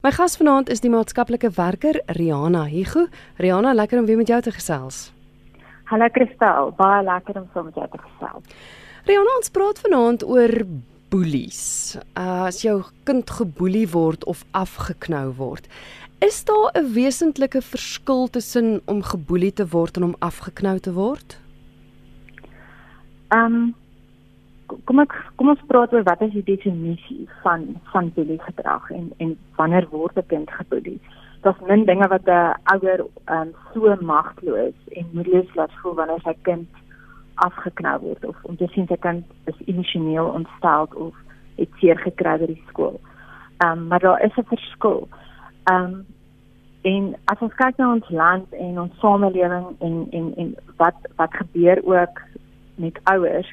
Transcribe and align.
My 0.00 0.08
gas 0.16 0.38
vanaand 0.40 0.70
is 0.72 0.80
die 0.80 0.88
maatskaplike 0.88 1.50
werker 1.58 1.98
Riana 2.16 2.62
Higu. 2.64 3.02
Riana, 3.36 3.74
lekker 3.76 3.98
om 4.00 4.06
weer 4.08 4.16
met 4.16 4.30
jou 4.32 4.38
te 4.40 4.52
gesels. 4.56 5.10
Hallo 5.90 6.08
Kristel, 6.14 6.70
baie 6.78 7.02
lekker 7.04 7.36
om 7.36 7.44
saam 7.52 7.66
met 7.68 7.76
jou 7.76 7.84
te 7.92 8.00
gesels. 8.00 8.54
Riana, 9.04 9.34
ons 9.36 9.52
praat 9.52 9.82
vanaand 9.84 10.24
oor 10.24 10.54
boelies. 11.12 11.60
Uh, 12.14 12.46
as 12.46 12.62
jou 12.64 12.78
kind 13.04 13.28
geboelie 13.28 13.84
word 13.92 14.24
of 14.24 14.40
afgeknou 14.56 15.34
word, 15.36 15.68
is 16.24 16.40
daar 16.48 16.72
'n 16.80 16.94
wesentlike 16.96 17.60
verskil 17.60 18.28
tussen 18.32 18.80
om 18.86 19.02
geboelie 19.02 19.52
te 19.52 19.68
word 19.68 20.00
en 20.00 20.02
om 20.02 20.16
afgeknou 20.20 20.78
te 20.80 20.92
word? 20.96 21.36
Ehm 23.28 23.44
um, 23.44 23.74
kom 24.84 25.00
ek 25.02 25.14
kom 25.36 25.52
ons 25.52 25.62
praat 25.70 25.92
oor 25.92 26.04
wat 26.06 26.22
is 26.26 26.32
die 26.32 26.46
definisie 26.46 27.28
van 27.44 27.66
van 27.92 28.12
boelie 28.14 28.40
gedrag 28.42 28.90
en 28.90 29.10
en 29.18 29.36
wanneer 29.56 29.88
word 29.90 30.16
'n 30.16 30.26
kind 30.26 30.50
geboelie? 30.50 31.00
Daar's 31.42 31.60
min 31.68 31.84
dinge 31.84 32.08
wat 32.08 32.26
'n 32.26 32.54
ouer 32.74 33.00
um, 33.36 33.54
so 33.72 33.96
magteloos 34.00 34.78
en 34.96 35.06
moedeloos 35.12 35.54
laat 35.54 35.72
voel 35.82 35.94
wanneer 35.94 36.20
sy 36.20 36.36
kind 36.42 36.68
afgeknou 37.34 37.98
word 38.00 38.24
of 38.24 38.36
om 38.42 38.56
te 38.56 38.66
sien 38.66 38.86
sy 38.86 38.96
kind 38.96 39.24
is 39.44 39.66
emosioneel 39.66 40.26
ontstel 40.26 40.88
of 40.94 41.14
het 41.56 41.68
seer 41.80 41.98
gekry 41.98 42.38
by 42.38 42.46
die 42.46 42.64
skool. 42.68 43.00
Ehm 43.58 43.78
um, 43.78 43.86
maar 43.86 44.00
daar 44.00 44.22
is 44.22 44.36
'n 44.36 44.44
verskil. 44.54 45.08
Ehm 45.64 45.84
um, 45.84 46.06
en 46.82 47.16
as 47.24 47.40
ons 47.40 47.54
kyk 47.54 47.76
na 47.76 47.92
ons 47.92 48.08
land 48.08 48.52
en 48.52 48.80
ons 48.80 48.98
samelewing 49.00 49.66
en 49.78 50.06
en 50.10 50.32
en 50.36 50.54
wat 50.76 50.96
wat 51.16 51.34
gebeur 51.34 51.80
ook 51.84 52.20
met 52.74 53.00
ouers 53.04 53.52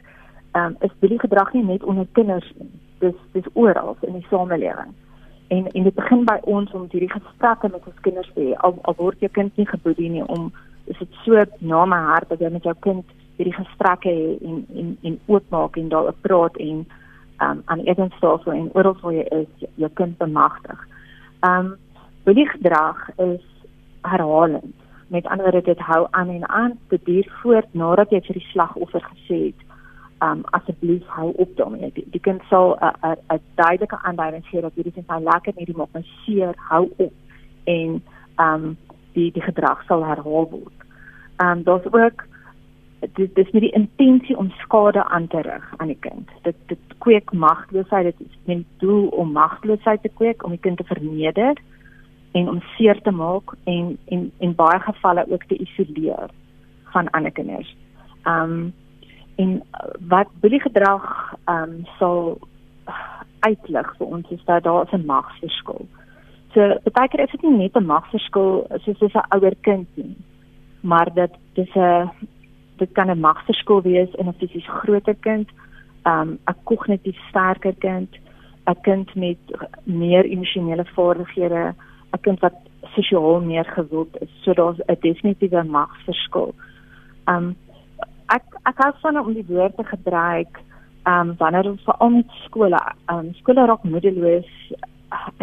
um, 0.54 0.76
is 0.80 0.92
boelie 1.00 1.20
gedrag 1.20 1.54
nie 1.54 1.64
net 1.64 1.84
onder 1.84 2.08
kinders 2.12 2.52
nie. 2.56 2.72
Dis 3.00 3.16
dis 3.32 3.50
oral 3.54 3.98
in 4.02 4.14
die 4.14 4.26
samelewing. 4.30 4.94
En 5.48 5.68
en 5.72 5.84
dit 5.84 5.96
begin 5.96 6.26
by 6.26 6.38
ons 6.44 6.72
om 6.72 6.88
hierdie 6.92 7.12
gesprekke 7.12 7.70
met 7.72 7.86
ons 7.86 8.02
kinders 8.02 8.32
te 8.34 8.42
hê. 8.42 8.56
Al, 8.56 8.78
al 8.82 8.98
word 8.98 9.20
jou 9.20 9.32
kind 9.32 9.58
nie 9.58 9.68
geboelie 9.68 10.10
nie 10.10 10.26
om 10.26 10.52
is 10.86 10.98
dit 10.98 11.20
so 11.24 11.44
na 11.60 11.86
my 11.86 12.00
hart 12.12 12.30
dat 12.30 12.40
jy 12.40 12.52
met 12.52 12.64
jou 12.68 12.76
kind 12.86 13.16
hierdie 13.38 13.56
gesprekke 13.56 14.10
hê 14.10 14.38
en 14.42 14.64
en 14.76 14.96
en 15.04 15.20
oopmaak 15.26 15.78
en 15.78 15.92
daaroor 15.94 16.18
praat 16.22 16.58
en 16.58 16.86
um, 17.42 17.62
aan 17.66 17.86
etenstafel 17.86 18.52
en 18.52 18.72
oral 18.74 18.98
waar 19.02 19.14
jy 19.14 19.28
is 19.44 19.70
jou 19.76 19.92
kind 19.94 20.18
bemagtig. 20.18 20.88
Um 21.46 21.76
boelie 22.24 22.48
gedrag 22.50 23.08
is 23.24 23.46
herhalend. 24.02 24.74
Met 25.08 25.28
ander 25.28 25.46
woorde 25.48 25.62
dit 25.62 25.80
hou 25.80 26.08
aan 26.12 26.30
en 26.30 26.50
aan 26.50 26.74
te 26.88 27.00
duur 27.04 27.28
voort 27.42 27.74
nadat 27.74 28.12
jy 28.12 28.20
vir 28.26 28.40
die 28.42 28.50
slagoffer 28.52 29.04
gesê 29.14 29.40
het 29.46 29.67
um 30.20 30.44
asseblief 30.58 31.06
hou 31.08 31.32
op 31.36 31.56
daarmee. 31.56 31.92
Die, 31.94 32.08
die 32.12 32.22
kind 32.22 32.42
sal 32.50 32.78
'n 32.80 33.42
duidelike 33.56 33.98
aanduiding 34.02 34.46
gee 34.46 34.62
dat 34.62 34.74
hierdie 34.74 34.94
kind 34.94 35.24
lekker 35.24 35.54
nie 35.56 35.66
die 35.66 35.78
maak 35.78 35.94
my 35.94 36.06
seer, 36.26 36.54
hou 36.58 36.90
op 36.98 37.14
en 37.64 38.04
um 38.38 38.78
die 39.14 39.32
die 39.32 39.42
gedrag 39.42 39.84
sal 39.86 40.06
herhaal 40.06 40.50
word. 40.50 40.78
Um 41.38 41.64
daar's 41.64 41.86
ook 41.86 42.26
dit 43.00 43.36
dis 43.36 43.52
nie 43.52 43.62
die 43.62 43.76
intensie 43.78 44.38
om 44.38 44.52
skade 44.64 45.04
aan 45.04 45.28
te 45.28 45.42
rig 45.42 45.74
aan 45.78 45.88
die 45.88 46.00
kind. 46.00 46.30
Dit 46.42 46.56
dit 46.66 46.80
kweek 46.98 47.32
magteloosheid, 47.34 48.04
dit 48.04 48.28
is 48.28 48.38
met 48.46 48.66
doel 48.78 49.08
om 49.08 49.32
magteloosheid 49.32 50.02
te 50.02 50.10
kweek 50.10 50.44
om 50.44 50.52
die 50.52 50.60
kind 50.60 50.78
te 50.78 50.84
verneder 50.84 51.58
en 52.32 52.50
om 52.50 52.62
seer 52.76 53.02
te 53.02 53.12
maak 53.12 53.54
en 53.64 53.98
en 54.06 54.32
in 54.38 54.56
baie 54.56 54.80
gevalle 54.80 55.26
ook 55.30 55.44
te 55.44 55.58
isoleer 55.58 56.30
van 56.94 57.10
ander 57.10 57.32
kinders. 57.32 57.76
Um 58.26 58.74
en 59.38 59.52
uh, 59.62 59.90
wat 60.10 60.28
boelie 60.42 60.62
gedrag 60.62 61.34
ehm 61.46 61.64
um, 61.64 61.86
sal 61.98 62.38
uitlig 63.46 63.90
vir 63.98 64.08
ons 64.08 64.30
is 64.34 64.44
dat 64.46 64.64
daar 64.64 64.88
'n 64.92 65.06
magsverskil. 65.06 65.86
So 66.54 66.60
baie 66.94 67.08
keer 67.08 67.24
is 67.24 67.32
dit 67.32 67.42
nie 67.42 67.58
net 67.58 67.76
'n 67.76 67.86
magsverskil 67.86 68.68
soos 68.84 69.00
dis 69.00 69.14
'n 69.14 69.30
ouer 69.36 69.56
kind 69.62 69.88
nie, 69.96 70.16
maar 70.82 71.14
dit 71.14 71.34
dis 71.54 71.76
'n 71.76 72.10
dit 72.78 72.92
kan 72.92 73.10
'n 73.10 73.20
magsverskil 73.20 73.82
wees 73.82 74.12
in 74.18 74.28
'n 74.28 74.40
fisies 74.40 74.68
groter 74.68 75.16
kind, 75.16 75.50
ehm 76.04 76.22
um, 76.22 76.40
'n 76.48 76.56
kognitief 76.64 77.18
sterker 77.30 77.76
kind, 77.76 78.10
'n 78.66 78.82
kind 78.82 79.16
met 79.16 79.38
meer 79.84 80.26
emosionele 80.26 80.86
vaardighede, 80.86 81.74
'n 82.14 82.22
kind 82.22 82.40
wat 82.40 82.56
sosiaal 82.96 83.42
meer 83.42 83.66
gewild 83.66 84.22
is. 84.22 84.30
So 84.44 84.54
daar's 84.54 84.80
'n 84.86 84.98
definitiewe 85.00 85.64
magsverskil. 85.64 86.54
Ehm 87.26 87.36
um, 87.36 87.56
ek 88.34 88.58
ek 88.70 88.82
hou 88.84 88.92
van 89.02 89.20
om 89.20 89.34
die 89.34 89.46
woord 89.48 89.76
te 89.78 89.86
gebruik 89.88 90.60
um, 91.08 91.36
wanneer 91.40 91.70
ons 91.72 91.84
veral 91.88 92.16
met 92.18 92.40
skole 92.46 92.80
um, 93.14 93.32
skole 93.42 93.66
raak 93.66 93.84
moedeloos 93.84 94.50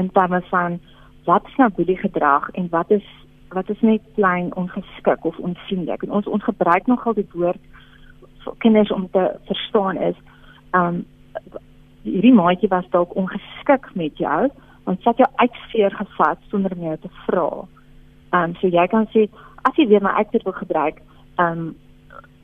in 0.00 0.10
terme 0.16 0.42
van 0.50 0.80
wat 1.24 1.46
is 1.48 1.56
nou 1.60 1.70
boelie 1.76 1.98
gedrag 2.00 2.50
en 2.52 2.68
wat 2.70 2.90
is 2.90 3.06
wat 3.54 3.70
is 3.70 3.80
net 3.80 4.02
klein 4.18 4.50
ongeskik 4.60 5.24
of 5.24 5.38
onvriendelik 5.38 6.02
en 6.02 6.16
ons 6.20 6.26
ons 6.26 6.44
gebruik 6.50 6.86
nogal 6.90 7.16
die 7.16 7.28
woord 7.32 7.60
vir 8.44 8.60
kinders 8.64 8.92
om 8.92 9.08
te 9.10 9.24
verstaan 9.48 10.00
is 10.10 10.18
um, 10.76 11.04
hierdie 12.04 12.34
maatjie 12.36 12.68
was 12.68 12.88
dalk 12.92 13.16
ongeskik 13.16 13.88
met 13.94 14.20
jou 14.20 14.40
want 14.84 15.00
sy 15.00 15.14
het 15.14 15.22
jou 15.22 15.30
uitveer 15.40 15.96
gevat 15.96 16.40
sonder 16.52 16.74
om 16.76 16.82
jou 16.84 16.96
te 17.00 17.10
vra. 17.24 17.48
Um, 18.36 18.52
so 18.60 18.68
jy 18.68 18.84
kan 18.92 19.06
sê 19.14 19.24
as 19.64 19.78
jy 19.80 19.86
weer 19.88 20.04
my 20.04 20.12
uitveer 20.20 20.44
wil 20.44 20.56
gebruik 20.58 21.00
um, 21.40 21.72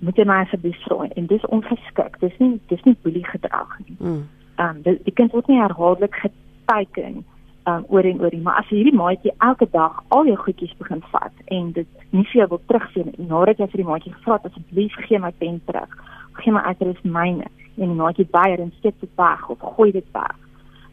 moet 0.00 0.16
jy 0.16 0.24
maar 0.24 0.44
asseblief 0.44 0.78
vra 0.84 1.08
en 1.08 1.26
dis 1.26 1.46
ongeskik. 1.46 2.20
Dis 2.20 2.36
nie 2.38 2.54
dis 2.72 2.82
nie 2.88 2.96
boelie 3.02 3.24
gedrag 3.26 3.76
nie. 3.86 3.96
Mm. 3.98 4.22
Ehm 4.56 4.76
um, 4.76 4.82
die, 4.82 4.96
die 5.04 5.14
kind 5.16 5.32
word 5.36 5.48
nie 5.48 5.60
herhaaldelik 5.60 6.16
geteken 6.22 7.22
um, 7.68 7.84
oor 7.88 8.04
en 8.04 8.20
oor 8.20 8.32
nie, 8.34 8.42
maar 8.44 8.60
as 8.60 8.68
jy 8.72 8.80
hierdie 8.80 8.96
maatjie 8.96 9.34
elke 9.44 9.68
dag 9.72 10.00
al 10.16 10.28
jou 10.28 10.36
goedjies 10.40 10.76
begin 10.78 11.02
vat 11.12 11.44
en 11.56 11.72
dit 11.76 12.06
nie 12.16 12.24
vir 12.32 12.40
jou 12.42 12.48
wil 12.54 12.62
terugsien 12.72 13.12
nadat 13.30 13.60
jy 13.60 13.68
vir 13.72 13.82
die 13.82 13.88
maatjie 13.90 14.14
gevra 14.16 14.38
het 14.38 14.48
asseblief 14.50 14.96
gee 15.06 15.20
my 15.22 15.32
pen 15.42 15.60
terug. 15.68 15.96
Gee 16.40 16.54
my 16.54 16.64
adres 16.72 17.02
myne 17.04 17.48
en 17.76 17.92
die 17.92 18.00
maatjie 18.00 18.28
weier 18.32 18.62
en 18.62 18.72
steek 18.78 18.96
dit 19.04 19.14
weg 19.20 19.48
of 19.52 19.68
gooi 19.76 19.90
dit 19.92 20.16
weg. 20.16 20.36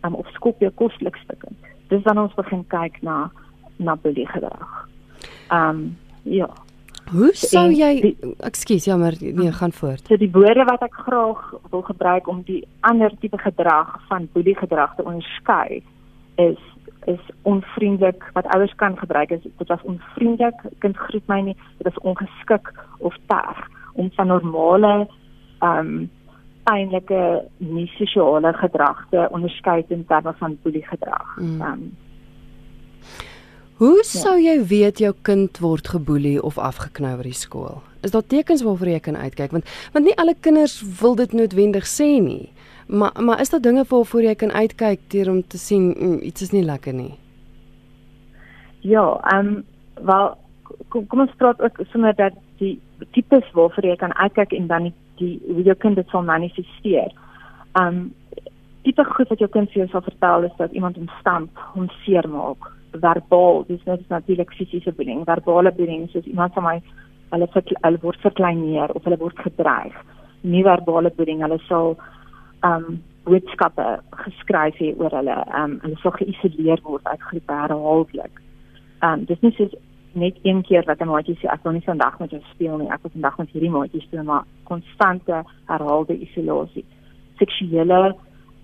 Ehm 0.04 0.14
um, 0.14 0.20
of 0.22 0.30
skop 0.36 0.62
jou 0.64 0.72
koslik 0.84 1.16
stukke. 1.24 1.54
Dis 1.92 2.04
dan 2.04 2.20
ons 2.20 2.36
begin 2.36 2.66
kyk 2.74 3.02
na 3.02 3.28
na 3.78 3.96
boelie 3.96 4.28
gedrag. 4.28 4.88
Ehm 5.50 5.70
um, 5.70 5.98
ja. 6.24 6.50
Hoe 7.12 7.30
sou 7.34 7.70
jy 7.72 8.16
Ekskuus, 8.46 8.86
jammer, 8.86 9.16
nee, 9.20 9.52
gaan 9.52 9.72
voort. 9.72 10.06
So 10.08 10.18
die 10.20 10.32
woorde 10.32 10.66
wat 10.68 10.82
ek 10.86 10.98
graag 11.06 11.54
wil 11.72 11.84
gebruik 11.88 12.28
om 12.28 12.42
die 12.48 12.64
ander 12.88 13.14
tipe 13.20 13.38
gedrag 13.38 13.96
van 14.10 14.28
boelie 14.34 14.56
gedrag 14.58 14.96
te 14.96 15.06
onderskei 15.06 15.84
is 16.36 16.60
is 17.08 17.24
onvriendelik 17.48 18.24
wat 18.36 18.50
ouers 18.52 18.74
kan 18.76 18.98
gebruik 19.00 19.30
is 19.32 19.42
dit 19.44 19.68
was 19.68 19.84
onvriendelik 19.88 20.60
kind 20.84 20.98
groet 20.98 21.28
my 21.32 21.40
nie 21.42 21.56
dit 21.78 21.88
is 21.88 22.00
ongeskik 22.04 22.74
of 23.00 23.16
taag 23.32 23.62
om 23.94 24.12
van 24.16 24.28
normale 24.28 25.08
ehm 25.60 25.80
um, 25.80 26.10
pynlike 26.68 27.22
nie 27.58 27.88
sosiale 27.96 28.52
gedrag 28.54 29.06
te 29.10 29.28
onderskei 29.32 29.86
in 29.88 30.04
terme 30.06 30.34
van 30.40 30.58
boelie 30.64 30.86
gedrag. 30.88 31.38
Mm. 31.38 31.62
Ehm 31.62 31.72
mm. 31.72 31.82
um, 31.84 31.96
Hoe 33.78 34.02
sou 34.10 34.40
jy 34.42 34.56
weet 34.66 34.98
jou 35.04 35.12
kind 35.28 35.60
word 35.62 35.86
geboelie 35.94 36.40
of 36.42 36.56
afgeknou 36.58 37.12
by 37.20 37.28
die 37.28 37.38
skool? 37.38 37.76
Is 38.02 38.10
daar 38.10 38.26
tekens 38.26 38.64
waarvoor 38.66 38.90
jy 38.90 39.02
kan 39.06 39.18
uitkyk 39.22 39.52
want 39.54 39.74
want 39.94 40.08
nie 40.08 40.16
alle 40.18 40.34
kinders 40.34 40.80
wil 41.02 41.14
dit 41.20 41.36
noodwendig 41.38 41.86
sê 41.86 42.08
nie. 42.18 42.50
Maar 42.90 43.14
maar 43.22 43.44
is 43.44 43.52
daar 43.54 43.62
dinge 43.62 43.84
waarvoor 43.86 44.26
jy 44.26 44.34
kan 44.36 44.50
uitkyk 44.52 45.04
teer 45.14 45.30
om 45.30 45.44
te 45.46 45.62
sien 45.62 45.92
mm, 45.94 46.16
iets 46.26 46.42
is 46.42 46.56
nie 46.56 46.64
lekker 46.66 46.96
nie? 46.98 47.14
Ja, 48.82 49.04
ehm 49.30 49.46
um, 49.46 49.60
wel 50.10 50.26
kom, 50.90 51.06
kom 51.08 51.22
ons 51.28 51.36
praat 51.38 51.62
ook 51.62 51.78
sommer 51.92 52.16
dat 52.18 52.34
die 52.58 52.80
tipes 53.14 53.46
waarvoor 53.54 53.86
jy 53.86 53.96
kan 53.96 54.16
uitkyk 54.16 54.56
en 54.58 54.68
dan 54.72 54.90
die, 54.90 54.96
die 55.22 55.36
hoe 55.52 55.68
jou 55.68 55.76
kind 55.76 56.02
dit 56.02 56.10
sal 56.10 56.26
manifesteer. 56.26 57.14
Ehm 57.78 57.94
um, 57.94 58.02
tipe 58.82 59.06
goed 59.06 59.30
wat 59.30 59.46
jou 59.46 59.52
kind 59.54 59.70
vir 59.70 59.84
jou 59.84 59.88
sal 59.94 60.02
vertel 60.02 60.50
is 60.50 60.58
dat 60.58 60.74
iemand 60.74 60.98
hom 60.98 61.14
stamp, 61.20 61.62
hom 61.76 61.92
seermaak 62.06 62.74
verbaal, 63.02 63.64
dis 63.68 63.84
net 63.86 64.10
natuurlik 64.10 64.54
fisiese 64.54 64.92
bullying, 64.92 65.26
verbale 65.26 65.72
bullying 65.72 66.08
soos 66.10 66.26
iemand 66.26 66.54
van 66.54 66.64
my 66.64 66.78
hulle 67.32 67.48
hulle 67.54 68.00
word 68.02 68.24
verkleineer 68.24 68.94
of 68.96 69.04
hulle 69.04 69.20
word 69.20 69.40
gedreig. 69.46 69.96
Nie 70.42 70.64
verbale 70.64 71.12
bullying, 71.16 71.42
hulle 71.46 71.60
sal 71.68 71.96
um 72.68 73.02
boodskappe 73.28 73.86
geskryf 74.24 74.78
hê 74.80 74.94
oor 74.96 75.14
hulle, 75.20 75.36
um 75.60 75.78
hulle 75.84 76.00
sal 76.04 76.16
geïsoleer 76.20 76.82
word 76.86 77.06
uit 77.12 77.28
groepe 77.32 77.60
herhaaldelik. 77.64 78.42
Um 79.04 79.26
dis 79.30 79.42
nie 79.44 79.54
soos 79.58 79.76
net 80.18 80.38
een 80.44 80.64
keer 80.66 80.86
wat 80.88 81.02
'n 81.02 81.10
maatjie 81.12 81.38
sê 81.38 81.52
ek 81.52 81.64
wil 81.64 81.74
nie 81.74 81.88
vandag 81.90 82.20
met 82.20 82.32
jou 82.32 82.42
speel 82.54 82.78
nie, 82.78 82.90
ek 82.90 83.04
wil 83.04 83.12
vandag 83.12 83.38
met 83.38 83.50
hierdie 83.50 83.70
maatjie 83.70 84.02
speel, 84.02 84.24
maar 84.24 84.44
konstante 84.64 85.44
herhaalde 85.68 86.16
isolasie. 86.20 86.86
Seksuele 87.38 88.16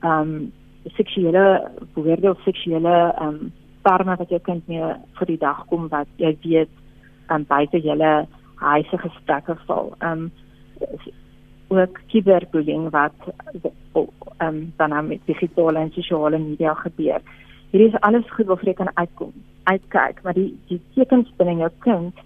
um 0.04 0.52
seksuele 0.96 1.72
woorde 1.94 2.30
of 2.30 2.42
seksuele 2.44 3.13
um 3.22 3.52
terme 3.83 4.15
wat 4.19 4.30
jou 4.30 4.39
kind 4.39 4.68
mee 4.68 4.94
vir 5.19 5.30
die 5.30 5.41
dag 5.41 5.65
kom 5.71 5.89
wat 5.91 6.07
jy 6.21 6.33
weet 6.44 6.71
kan 7.27 7.45
buite 7.50 7.80
julle 7.83 8.13
huise 8.63 8.97
gesprekke 9.06 9.57
val. 9.68 9.94
Ehm 10.00 10.25
um, 10.25 10.31
ook 11.74 12.00
cyberbullying 12.12 12.89
wat 12.94 13.15
ehm 13.94 14.07
um, 14.47 14.74
dan 14.77 15.07
met 15.07 15.25
digitale 15.25 15.80
en 15.80 15.91
sosiale 15.91 16.38
media 16.38 16.74
gebeur. 16.74 17.21
hierdie 17.71 17.88
is 17.88 18.01
alles 18.01 18.30
goed 18.30 18.45
waarvoor 18.45 18.69
jy 18.69 18.74
kan 18.74 18.91
uitkom, 18.94 19.31
uitkyk, 19.63 20.19
maar 20.24 20.33
die 20.33 20.51
die 20.69 20.81
tekens 20.94 21.31
binne 21.38 21.56
jou 21.63 21.71
kind, 21.80 22.19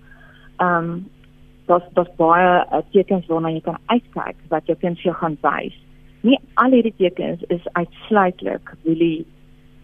ehm 0.58 0.90
um, 0.90 1.06
dat 1.68 2.16
baie 2.16 2.52
uh, 2.72 2.82
tekens 2.92 3.26
waarna 3.28 3.50
jy 3.52 3.62
kan 3.62 3.78
uitkyk 3.86 4.36
wat 4.52 4.68
jou 4.68 4.78
kind 4.80 5.00
vir 5.00 5.10
jou 5.12 5.16
gaan 5.22 5.38
wys. 5.44 5.76
Nie 6.22 6.40
al 6.54 6.72
hierdie 6.72 6.96
tekens 6.98 7.44
is 7.54 7.68
uitsluitlik 7.80 8.72
boelie 8.84 9.26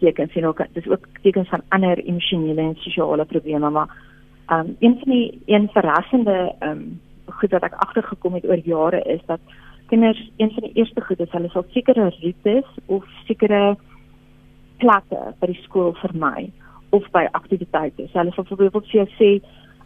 tekens 0.04 0.36
en 0.36 0.46
ook 0.50 0.62
dis 0.76 0.88
ook 0.88 1.08
tekens 1.22 1.48
van 1.48 1.64
ander 1.76 1.98
emosionele 2.04 2.60
en 2.60 2.76
sosiale 2.86 3.24
probleme, 3.24 3.70
maar 3.70 3.90
um, 4.52 4.76
een 4.78 4.98
van 5.02 5.12
die 5.12 5.42
een 5.46 5.68
verrassende 5.72 6.54
um, 6.60 7.00
goed 7.40 7.50
wat 7.56 7.64
ek 7.64 7.78
agtergekom 7.86 8.36
het 8.36 8.44
oor 8.48 8.60
jare 8.64 9.00
is 9.16 9.22
dat 9.26 9.40
kinders 9.86 10.20
een 10.36 10.50
van 10.50 10.62
die 10.66 10.72
eerste 10.74 11.00
goed 11.00 11.20
is 11.20 11.32
hulle 11.32 11.48
sal 11.48 11.64
sekere 11.70 12.10
roetes 12.20 12.68
of 12.86 13.04
sekere 13.26 13.76
plekke 14.82 15.20
by 15.40 15.50
die 15.50 15.60
skool 15.64 15.94
vermy 16.02 16.50
of 16.90 17.06
by 17.14 17.24
aktiwiteite. 17.32 18.08
So 18.10 18.20
hulle 18.20 18.32
sal 18.34 18.46
byvoorbeeld 18.48 18.90
vir 18.90 19.00
jou 19.00 19.08
sê 19.18 19.30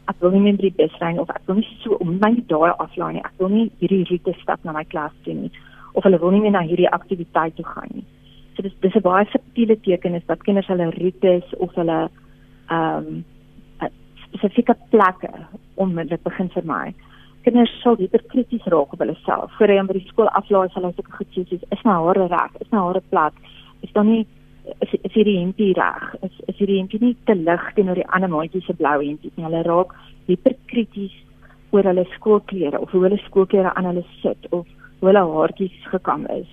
ek 0.09 0.21
wil 0.25 0.33
nie 0.35 0.45
meer 0.47 0.59
by 0.59 0.69
die 0.69 0.77
bus 0.79 1.01
ry 1.03 1.15
of 1.21 1.31
ek 1.35 1.45
wil 1.47 1.61
nie 1.61 1.69
so 1.85 1.99
om 2.03 2.15
my 2.23 2.33
daai 2.51 2.73
aflaai 2.75 3.13
nie. 3.19 3.25
Ek 3.25 3.43
wil 3.43 3.53
nie 3.55 3.67
hierdie 3.81 4.05
roete 4.11 4.35
stap 4.43 4.65
na 4.65 4.75
my 4.77 4.85
klas 4.89 5.15
toe 5.25 5.37
nie 5.37 5.53
of 5.95 6.05
hulle 6.07 6.21
wil 6.23 6.35
nie 6.35 6.45
meer 6.45 6.55
na 6.55 6.65
hierdie 6.67 6.91
aktiwiteit 6.95 7.57
toe 7.59 7.67
gaan 7.67 7.93
nie. 7.95 8.07
So 8.59 8.67
dis 8.67 8.75
dis 8.83 8.97
'n 8.99 9.07
baie 9.07 9.25
subtiele 9.31 9.81
teken 9.81 10.15
is 10.19 10.27
dat 10.27 10.43
kinders 10.43 10.67
hulle 10.67 10.91
roetes 10.91 11.55
of 11.63 11.75
hulle 11.75 12.09
ehm 12.69 13.07
um, 13.07 13.25
spesifieke 14.27 14.75
plekke 14.91 15.31
onmiddellik 15.75 16.23
begin 16.23 16.51
vermy 16.51 16.95
kinders 17.49 17.71
sal 17.83 17.97
dieper 17.97 18.23
krities 18.33 18.67
raak 18.73 18.93
op 18.93 19.01
hulle 19.03 19.15
self. 19.25 19.53
Voor 19.59 19.73
hy 19.73 19.79
by 19.89 19.95
die 19.97 20.09
skool 20.11 20.29
aflaai 20.41 20.69
sal 20.73 20.85
hy 20.85 20.91
seker 20.97 21.15
goed 21.21 21.31
sê 21.37 21.45
soos 21.47 21.65
is 21.77 21.85
my 21.87 21.95
hare 22.05 22.27
reg? 22.33 22.59
Is 22.61 22.73
my 22.73 22.83
hare 22.83 23.03
plat? 23.13 23.39
Is 23.87 23.95
dan 23.95 24.11
nie 24.11 24.27
is 24.85 24.93
is 24.99 25.15
hierdie 25.15 25.39
hempie 25.39 25.73
reg? 25.79 26.05
Is 26.27 26.35
is 26.53 26.59
hierdie 26.59 26.81
hempie 26.81 27.01
nie 27.01 27.15
te 27.31 27.37
lig 27.39 27.65
teenoor 27.77 28.01
die 28.01 28.09
ander 28.17 28.33
maatjies 28.33 28.67
se 28.69 28.77
blou 28.81 28.99
hempies 29.01 29.35
nie? 29.37 29.47
Hulle 29.47 29.63
raak 29.69 29.95
dieper 30.29 30.57
krities 30.73 31.15
oor 31.73 31.89
hulle 31.89 32.05
skoolklere 32.17 32.81
of 32.81 32.93
hoe 32.93 33.05
hulle 33.07 33.21
skoolklere 33.25 33.73
aan 33.75 33.89
hulle 33.93 34.05
sit 34.21 34.51
of 34.51 34.67
hoe 35.01 35.09
hulle 35.09 35.25
haartjies 35.33 35.79
gekam 35.95 36.27
is. 36.35 36.49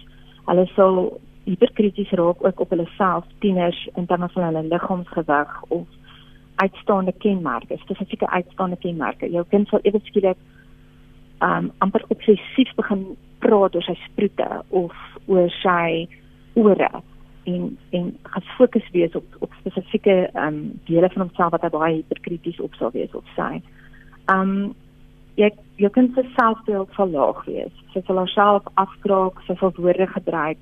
Hulle 0.48 0.68
sal 0.76 1.02
dieper 1.46 1.72
krities 1.78 2.12
raak 2.18 2.44
ook 2.44 2.60
op 2.60 2.74
hulle 2.74 2.88
self, 2.98 3.26
tieners 3.40 3.88
in 3.96 4.06
terme 4.10 4.30
van 4.34 4.44
hulle 4.44 4.64
liggaamsgewig 4.68 5.62
of 5.68 5.88
uitstaande 6.56 7.14
kenmerke, 7.24 7.78
spesifieke 7.78 8.30
uitstaande 8.30 8.78
kenmerke. 8.82 9.30
Jou 9.32 9.44
kind 9.50 9.68
sal 9.70 9.84
ewe 9.84 10.02
skielik 10.04 10.40
um 11.44 11.72
amper 11.84 12.06
obsessief 12.14 12.72
begin 12.78 13.04
praat 13.44 13.76
oor 13.76 13.84
sy 13.84 13.96
sproete 14.06 14.48
of 14.70 14.96
oor 15.28 15.52
sy 15.60 16.08
ore 16.56 16.90
en 17.46 17.66
en 17.92 18.08
gefokus 18.36 18.88
wees 18.94 19.16
op 19.20 19.36
op 19.44 19.52
spesifieke 19.60 20.16
um 20.46 20.80
dele 20.88 21.10
van 21.14 21.26
homself 21.26 21.52
wat 21.58 21.68
hy 21.68 21.72
baie 21.76 21.96
hiperkrities 22.00 22.62
op 22.64 22.74
sou 22.80 22.90
wees 22.96 23.14
of 23.14 23.28
sy. 23.36 23.60
Um 24.32 24.74
jy 25.36 25.52
jy 25.82 25.92
kan 25.92 26.08
se 26.16 26.24
selfbeeld 26.38 26.96
verlaag 26.96 27.44
wees. 27.50 27.84
Sy 27.94 28.02
sal 28.08 28.22
haarself 28.24 28.72
afkraak, 28.82 29.44
sy 29.48 29.58
sal 29.60 29.76
woorde 29.76 30.08
gebruik. 30.16 30.62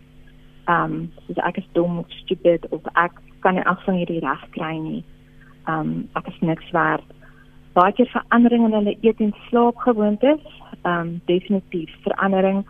Um 0.67 1.11
soos 1.25 1.41
ek 1.43 1.57
is 1.57 1.67
dom 1.73 1.99
of 1.99 2.11
stupid 2.23 2.67
of 2.71 2.85
ek 2.95 3.11
kan 3.41 3.55
nie 3.55 3.67
afsang 3.67 3.97
hierdie 3.99 4.21
reg 4.23 4.45
kry 4.51 4.77
nie. 4.77 5.03
Um 5.67 6.09
ek 6.15 6.27
is 6.27 6.39
niks 6.41 6.71
werd 6.71 7.03
baie 7.73 7.93
keer 7.97 8.09
veranderinge 8.13 8.69
in 8.69 8.77
hulle 8.77 8.95
eet 9.01 9.21
en 9.25 9.33
slaapgewoontes. 9.49 10.45
Ehm 10.83 10.99
um, 10.99 11.21
definitief 11.25 11.91
verandering. 12.05 12.63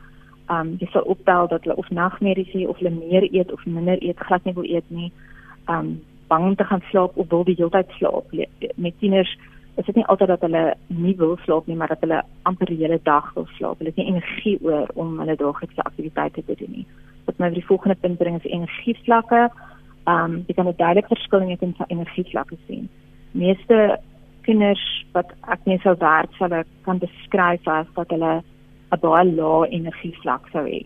Ehm 0.47 0.59
um, 0.59 0.75
jy 0.79 0.87
sal 0.91 1.07
optel 1.15 1.47
dat 1.51 1.63
hulle 1.63 1.77
of 1.81 1.89
nagmerries 1.89 2.51
het 2.51 2.67
of 2.67 2.79
hulle 2.79 2.95
meer 2.95 3.27
eet 3.31 3.51
of 3.51 3.65
minder 3.65 3.99
eet, 4.03 4.19
glad 4.27 4.43
nie 4.43 4.53
wil 4.53 4.69
eet 4.69 4.89
nie. 4.89 5.11
Ehm 5.65 5.79
um, 5.79 5.93
bang 6.27 6.45
om 6.45 6.55
te 6.55 6.63
gaan 6.63 6.83
slaap 6.89 7.17
of 7.17 7.29
wil 7.29 7.43
die 7.43 7.55
hele 7.57 7.69
tyd 7.69 7.91
slaap. 7.97 8.31
Met 8.75 8.99
tieners 8.99 9.37
is 9.75 9.85
dit 9.85 9.95
nie 9.95 10.05
altyd 10.05 10.27
dat 10.27 10.41
hulle 10.45 10.63
nie 10.87 11.15
wil 11.17 11.37
slaap 11.43 11.67
nie, 11.67 11.75
maar 11.75 11.87
dat 11.93 12.03
hulle 12.05 12.21
amper 12.49 12.69
die 12.69 12.77
hele 12.81 12.99
dag 13.03 13.31
wil 13.33 13.47
slaap. 13.57 13.79
Hulle 13.81 13.89
het 13.89 14.01
nie 14.01 14.11
energie 14.11 14.57
oor 14.61 14.89
om 14.93 15.19
hulle 15.19 15.35
daaglikse 15.39 15.81
aktiwiteite 15.83 16.43
te 16.45 16.55
doen 16.59 16.73
nie. 16.77 16.87
Wat 17.25 17.39
my 17.39 17.49
by 17.49 17.57
die 17.57 17.65
volgende 17.65 17.97
punt 18.01 18.19
bring 18.21 18.37
is 18.37 18.49
energievlakke. 18.49 19.47
Ehm 20.03 20.23
um, 20.23 20.43
jy 20.47 20.53
kan 20.53 20.67
'n 20.67 20.75
duidelike 20.77 21.15
verskil 21.15 21.41
in 21.41 21.57
jou 21.57 21.85
energievlakke 21.87 22.57
sien. 22.67 22.89
Meeste 23.31 23.99
kinders 24.41 25.05
wat 25.13 25.31
ek 25.47 25.65
net 25.65 25.81
sou 25.81 25.95
werk 25.99 26.33
sal 26.37 26.51
ek 26.53 26.67
kan 26.85 26.99
beskryf 26.99 27.67
as 27.67 27.87
dat 27.95 28.09
hulle 28.09 28.43
'n 28.91 28.99
baie 28.99 29.25
lae 29.25 29.69
energie 29.69 30.15
vlak 30.21 30.49
sou 30.51 30.65
hê 30.65 30.83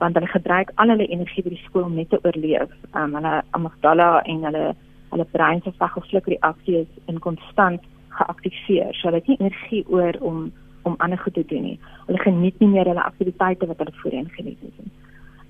want 0.00 0.14
hulle 0.16 0.32
gebruik 0.32 0.70
al 0.74 0.88
hulle 0.88 1.06
energie 1.06 1.42
by 1.44 1.50
die 1.50 1.64
skool 1.66 1.88
net 1.88 2.08
te 2.10 2.18
oorleef. 2.24 2.70
Um, 2.94 3.14
hulle 3.14 3.42
amygdala 3.50 4.22
en 4.24 4.44
hulle 4.48 4.74
hulle 5.12 5.26
brein 5.32 5.60
se 5.62 5.72
vagosluk 5.78 6.26
reaksie 6.26 6.76
is 6.80 6.92
in 7.06 7.18
konstant 7.18 7.82
geaktiveer. 8.18 8.94
So 8.94 9.08
hulle 9.08 9.20
het 9.22 9.28
nie 9.28 9.40
energie 9.40 9.84
oor 9.88 10.18
om 10.20 10.50
om 10.82 10.94
ander 11.04 11.18
goed 11.18 11.34
te 11.34 11.44
doen 11.46 11.62
nie. 11.62 11.78
Hulle 12.06 12.18
geniet 12.18 12.58
nie 12.58 12.68
meer 12.68 12.88
hulle 12.88 13.02
aktiwiteite 13.04 13.66
wat 13.68 13.78
hulle 13.82 13.92
voorheen 14.02 14.30
geniet 14.36 14.60
het 14.64 14.78
nie. 14.80 14.92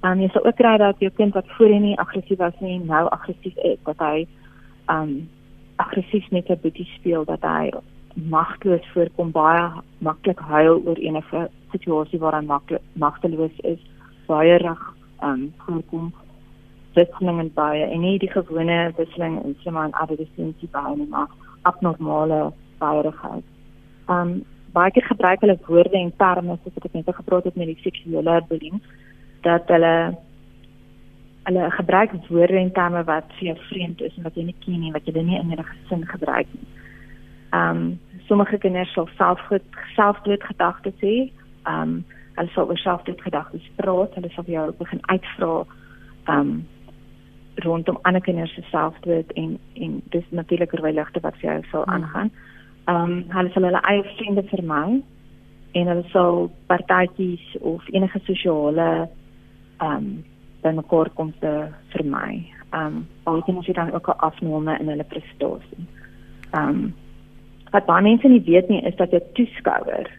Um, 0.03 0.21
jy 0.21 0.31
sal 0.33 0.47
ook 0.47 0.57
kry 0.57 0.77
dat 0.81 0.99
jou 0.99 1.11
kind 1.15 1.35
wat 1.37 1.49
voorheen 1.59 1.85
nie 1.85 1.99
aggressief 2.01 2.39
was 2.41 2.57
nie, 2.65 2.79
nou 2.89 3.05
aggressief 3.13 3.57
is, 3.69 3.79
dat 3.85 4.01
hy 4.01 4.27
um 4.89 5.13
aggressief 5.81 6.27
met 6.35 6.49
sy 6.49 6.57
boetie 6.63 6.87
speel 6.97 7.25
dat 7.29 7.45
hy 7.47 7.71
magteloos 8.33 8.87
voorkom 8.95 9.31
baie 9.33 9.69
maklik 10.05 10.41
huil 10.51 10.81
oor 10.83 10.99
enige 10.99 11.47
situasie 11.73 12.19
waar 12.19 12.39
hy 12.41 12.43
magteloos 13.05 13.61
is 13.71 13.81
baie 14.27 14.57
reg 14.65 14.83
um 15.25 15.47
voorkom 15.67 16.11
wisseling 16.95 17.41
en 17.41 17.53
baie 17.55 17.85
en 17.85 18.01
nie 18.01 18.19
die 18.19 18.31
gewone 18.31 18.93
wisseling 18.97 19.45
in 19.45 19.57
sommer 19.65 19.89
'n 19.89 19.99
adolescentie 20.05 20.69
baie 20.73 20.97
nie 20.97 21.09
maar 21.09 21.29
abnormale 21.63 22.53
baierigheid 22.79 23.45
um 24.09 24.45
baie 24.73 24.91
keer 24.91 25.07
gebruik 25.07 25.41
hulle 25.41 25.59
woorde 25.67 25.99
en 25.99 26.17
terme 26.17 26.59
soos 26.63 26.85
ek 26.85 26.93
net 26.93 27.15
gepraat 27.15 27.45
het 27.45 27.57
met 27.57 27.67
die 27.67 27.83
seksuele 27.83 28.43
bullying 28.49 28.83
dat 29.43 29.69
hulle 29.69 29.95
hulle 31.43 31.71
gebruik 31.71 32.13
woorde 32.29 32.57
en 32.57 32.73
terme 32.73 33.05
wat 33.05 33.33
vir 33.39 33.47
jou 33.51 33.57
vreemd 33.69 34.01
is 34.01 34.17
en 34.17 34.23
wat 34.29 34.37
jy 34.37 34.45
nie 34.45 34.57
ken 34.65 34.81
nie, 34.81 34.93
wat 34.93 35.07
jy 35.07 35.23
nie 35.23 35.39
in 35.39 35.53
jou 35.55 35.65
gesin 35.65 36.07
gebruik 36.07 36.49
nie. 36.55 36.69
Ehm 37.51 37.83
um, 37.83 37.99
sommige 38.31 38.59
kinders 38.63 38.93
sal 38.95 39.09
selfgoed 39.19 39.79
selfdood 39.97 40.43
gedagtes 40.47 40.99
hê. 41.03 41.31
Ehm 41.67 41.83
um, 41.83 41.95
hulle 42.37 42.53
sal 42.55 42.69
oor 42.71 42.79
selfdood 42.79 43.23
gedagtes 43.23 43.71
praat, 43.77 44.15
hulle 44.15 44.31
sal 44.35 44.45
jou 44.47 44.67
begin 44.79 45.01
uitvra 45.09 45.55
ehm 46.27 46.39
um, 46.39 46.53
rondom 47.65 47.99
ander 48.03 48.21
kinders 48.21 48.55
se 48.55 48.63
selfdood 48.71 49.33
en 49.33 49.59
en 49.75 50.03
dis 50.11 50.25
natuurlik 50.31 50.71
verwyligte 50.71 51.21
wat 51.21 51.37
vir 51.41 51.51
jou 51.51 51.63
sal 51.71 51.85
hmm. 51.85 51.93
aangaan. 51.93 52.31
Ehm 52.85 53.11
um, 53.11 53.25
hulle 53.29 53.51
sal 53.51 53.69
hulle 53.69 53.83
eie 53.93 54.05
vriende 54.17 54.43
vermy 54.43 55.03
en 55.73 55.87
hulle 55.87 56.05
sal 56.13 56.51
partytjies 56.67 57.57
of 57.61 57.89
enige 57.89 58.21
sosiale 58.25 59.09
ehm 59.79 59.97
um, 59.97 60.25
by 60.63 60.73
mekaar 60.77 61.11
kom 61.17 61.33
te 61.41 61.53
vermy. 61.95 62.45
Um 62.77 63.07
baie 63.25 63.43
kinders 63.47 63.67
het 63.67 63.77
dan 63.77 63.93
ook 63.93 64.09
'n 64.09 64.19
afname 64.29 64.79
in 64.79 64.89
hulle 64.89 65.05
prestasie. 65.05 65.85
Um 66.55 66.95
wat 67.71 67.87
baie 67.87 68.03
mense 68.03 68.29
nie 68.29 68.43
weet 68.45 68.69
nie 68.69 68.83
is 68.83 68.97
dat 68.97 69.11
jou 69.11 69.23
toeskouer 69.33 70.11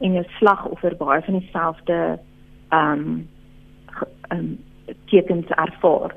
en 0.00 0.12
jou 0.12 0.24
slagoffer 0.38 0.96
baie 0.96 1.22
van 1.22 1.38
dieselfde 1.38 2.18
um 2.70 3.28
um 4.28 4.58
tekens 5.04 5.46
ervaar. 5.46 6.14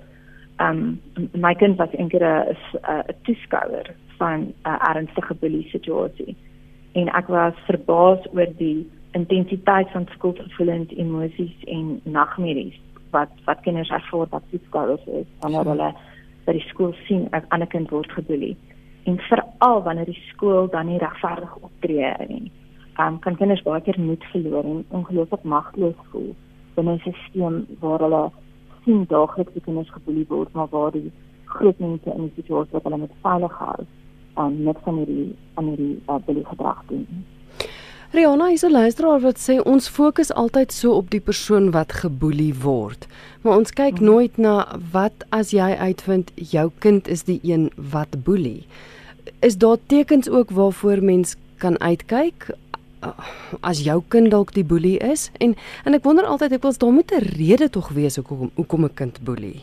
Um 0.59 1.01
my 1.33 1.53
kind 1.53 1.77
was 1.77 1.89
eintlik 1.91 2.23
'n 2.23 3.15
toeskouer 3.23 3.95
van 4.17 4.53
'n 4.63 4.79
ernstige 4.91 5.35
bully 5.35 5.63
situasie. 5.71 6.35
En 6.91 7.07
ek 7.07 7.27
was 7.27 7.53
verbaas 7.65 8.19
oor 8.33 8.47
die 8.57 8.89
intensiteit 9.11 9.89
van 9.91 10.07
skuldgevoelens, 10.11 10.91
emosies 10.95 11.63
en 11.63 12.01
nagmerries 12.03 12.79
wat 13.09 13.29
wat 13.45 13.59
kinders 13.61 13.89
ervaar 13.89 14.27
wat 14.29 14.43
toeskouers 14.49 15.05
is 15.05 15.27
wanneer 15.39 15.65
hulle 15.71 15.93
by 16.45 16.53
die 16.57 16.67
skool 16.69 16.93
sien 17.07 17.27
'n 17.31 17.45
ander 17.49 17.67
kind 17.67 17.89
word 17.89 18.11
geboelie 18.11 18.57
en 19.05 19.19
veral 19.29 19.83
wanneer 19.83 20.05
die 20.05 20.23
skool 20.31 20.67
dan 20.69 20.85
nie 20.85 20.97
regverdig 20.97 21.55
optree 21.55 22.13
nie. 22.27 22.51
Um, 22.99 23.19
kan 23.19 23.35
kinders 23.35 23.63
baie 23.63 23.81
keer 23.81 23.99
moed 23.99 24.23
verloor 24.31 24.63
en 24.63 24.85
ongelooflik 24.89 25.43
magteloos 25.43 25.99
voel 26.11 26.35
binne 26.75 26.93
'n 26.95 26.99
stelsel 27.03 27.65
waar 27.79 27.99
hulle 27.99 28.23
sien 28.85 29.05
daagliks 29.09 29.53
die 29.53 29.61
kinders 29.65 29.91
geboelie 29.91 30.25
word 30.29 30.53
maar 30.53 30.69
waar 30.71 30.91
die 30.95 31.11
groot 31.55 31.79
mense 31.79 32.11
in 32.15 32.27
die 32.27 32.35
situasie 32.35 32.75
wat 32.77 32.83
hulle 32.87 32.97
met 33.03 33.21
veilig 33.23 33.55
hou, 33.61 33.85
um, 34.41 34.57
net 34.67 34.77
van 34.87 34.99
hierdie 35.01 35.31
aan 35.59 35.71
hierdie 35.71 35.95
uh, 36.09 36.19
boelie 36.27 36.45
gedrag 36.45 36.83
doen. 36.91 37.07
Rihanna 38.15 38.47
is 38.55 38.63
'n 38.63 38.71
luisteraar 38.71 39.19
wat 39.19 39.37
sê 39.37 39.59
ons 39.65 39.89
fokus 39.89 40.33
altyd 40.33 40.71
so 40.71 40.91
op 40.91 41.09
die 41.09 41.19
persoon 41.19 41.71
wat 41.71 41.91
geboelie 41.91 42.53
word. 42.63 43.07
Maar 43.41 43.57
ons 43.57 43.71
kyk 43.71 43.95
mhm. 43.99 44.05
nooit 44.05 44.37
na 44.37 44.77
wat 44.91 45.25
as 45.29 45.51
jy 45.51 45.75
uitvind 45.87 46.31
jou 46.35 46.71
kind 46.79 47.07
is 47.07 47.23
die 47.23 47.39
een 47.43 47.71
wat 47.75 48.23
boelie. 48.23 48.65
Is 49.41 49.57
daar 49.57 49.77
tekens 49.87 50.29
ook 50.29 50.49
waarvoor 50.49 51.03
mens 51.03 51.35
kan 51.57 51.79
uitkyk 51.79 52.49
as 53.61 53.83
jou 53.83 54.01
kind 54.07 54.31
dalk 54.31 54.53
die 54.53 54.65
boelie 54.65 54.97
is? 54.99 55.31
En 55.39 55.55
en 55.83 55.93
ek 55.93 56.03
wonder 56.03 56.25
altyd 56.25 56.57
ek 56.57 56.61
wil 56.61 56.77
daar 56.77 56.91
moet 56.91 57.11
'n 57.11 57.25
rede 57.37 57.69
tog 57.69 57.89
wees 57.89 58.15
hoekom 58.15 58.51
hoekom 58.55 58.85
'n 58.85 58.93
kind 58.93 59.23
boelie. 59.23 59.61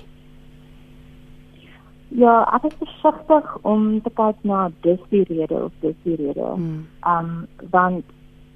Ja, 2.08 2.42
ek 2.52 2.64
is 2.68 2.75
versigtig 2.78 3.46
om 3.62 4.02
te 4.04 4.11
kyk 4.11 4.37
na 4.44 4.66
dis 4.84 5.00
die 5.08 5.25
rede 5.28 5.64
of 5.64 5.72
dis 5.80 5.96
die 6.04 6.16
rede. 6.16 6.44
Hmm. 6.44 6.84
Um 7.08 7.46
want 7.70 8.04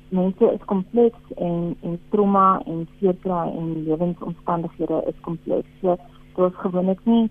mense 0.08 0.44
is 0.52 0.64
kompleks 0.66 1.32
en 1.36 1.76
en 1.82 1.98
trauma 2.10 2.60
en 2.66 2.88
seerkry 2.98 3.48
en 3.56 3.72
lewensomstandighede 3.84 5.02
is 5.08 5.20
kompleks. 5.20 5.68
So 5.80 5.96
dit 6.36 6.52
is 6.52 6.60
gewoonlik 6.60 7.00
nie 7.04 7.30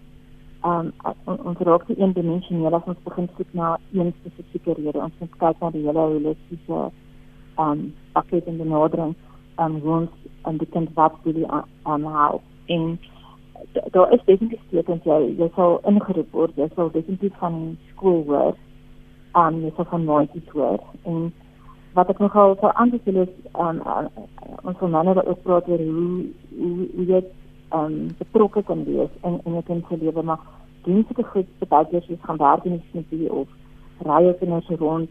um 0.65 0.91
ons 1.25 1.61
raak 1.67 1.87
nie 1.87 1.99
eendimensioneel 2.01 2.73
as 2.73 2.89
ons 2.89 3.01
begin 3.05 3.29
soek 3.37 3.53
na 3.53 3.75
een 3.93 4.13
spesifieke 4.21 4.73
rede. 4.79 4.97
Ons 4.97 5.13
moet 5.21 5.37
kyk 5.43 5.61
na 5.61 5.71
die 5.75 5.85
hele 5.85 6.07
holistiese 6.13 6.79
um 7.57 7.93
pakket 8.13 8.47
en 8.47 8.57
benadering 8.57 9.15
um 9.57 9.79
hoe 9.81 9.97
ons 9.99 10.09
en 10.45 10.57
die 10.57 10.69
kind 10.69 10.89
wat 10.93 11.13
wil 11.23 11.63
aan 11.83 12.05
help. 12.05 12.41
En 12.65 12.97
daar 13.91 14.11
is 14.13 14.21
definitief 14.25 14.61
tekens 14.69 15.03
jy 15.03 15.35
jy 15.39 15.47
sal 15.55 15.79
ingeroep 15.89 16.31
word 16.31 16.57
jy 16.59 16.67
sal 16.75 16.91
definitief 16.91 17.33
van 17.41 17.77
skool 17.93 18.21
hoor 18.27 18.53
um 19.41 19.61
jy 19.63 19.71
sal 19.75 19.87
van 19.91 20.05
nooit 20.05 20.51
hoor 20.53 20.79
en 21.03 21.31
wat 21.97 22.09
ek 22.11 22.21
nogal 22.23 22.55
ander 22.73 23.01
sê 23.05 23.15
is 23.23 23.33
um 23.65 23.81
ons 24.63 24.79
wil 24.81 24.93
nou 24.95 25.03
net 25.07 25.43
praat 25.43 25.69
oor 25.71 25.83
hoe 25.87 26.25
hoe 26.59 26.87
hoe 26.95 27.07
jy 27.13 27.21
um 27.79 27.95
betrokke 28.21 28.63
kan 28.71 28.83
wees 28.89 29.13
in 29.23 29.39
in 29.45 29.59
jou 29.59 29.65
kind 29.71 29.85
se 29.89 30.01
lewe 30.03 30.23
maar 30.31 30.41
dienste 30.87 31.29
goed 31.33 31.69
baie 31.75 31.89
keer 31.91 32.11
jy 32.11 32.19
gaan 32.27 32.41
werk 32.43 32.65
in 32.65 32.77
die 32.77 32.89
smitty 32.91 33.27
of 33.41 33.47
ry 34.09 34.23
in 34.41 34.53
'n 34.53 34.79
rond 34.79 35.09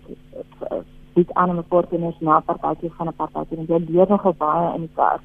dit 1.15 1.33
aan 1.35 1.57
'n 1.57 1.65
portenies 1.69 2.21
na 2.21 2.41
partytjie 2.41 2.93
van 2.99 3.09
'n 3.09 3.17
partytjie 3.17 3.59
en 3.59 3.67
jy 3.67 3.79
leer 3.89 4.09
nogal 4.09 4.35
baie 4.39 4.75
in 4.75 4.81
die 4.81 4.95
kar 4.95 5.21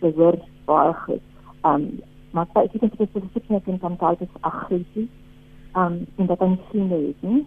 jy 0.00 0.12
hoor 0.16 0.36
baie 0.66 0.94
goed 1.04 1.22
um 1.64 1.84
maar 2.32 2.46
sy 2.52 2.64
sê 2.72 2.78
dit 2.80 2.94
is 3.00 3.08
spesifiek 3.10 3.50
net 3.52 3.66
in 3.68 3.78
kontak 3.80 4.20
met 4.20 4.36
aggressie. 4.48 5.08
Um 5.76 6.06
en 6.16 6.26
dat 6.26 6.40
ons 6.40 6.60
sien 6.70 6.88
dit, 6.88 7.22
nie? 7.22 7.44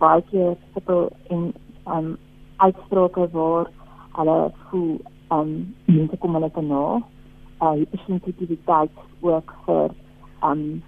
Baie 0.00 0.22
keer 0.30 0.56
sukkel 0.74 1.10
in 1.28 1.52
um 1.84 2.16
uitsprake 2.56 3.28
waar 3.32 3.70
hulle 4.16 4.38
voel 4.70 4.96
um 5.36 5.52
mense 5.84 6.16
kom 6.16 6.38
hulle 6.38 6.50
na 6.70 6.82
uh 7.60 7.74
hypersensitiwiteit 7.76 9.04
ook 9.20 9.54
vir 9.66 9.96
um 10.50 10.82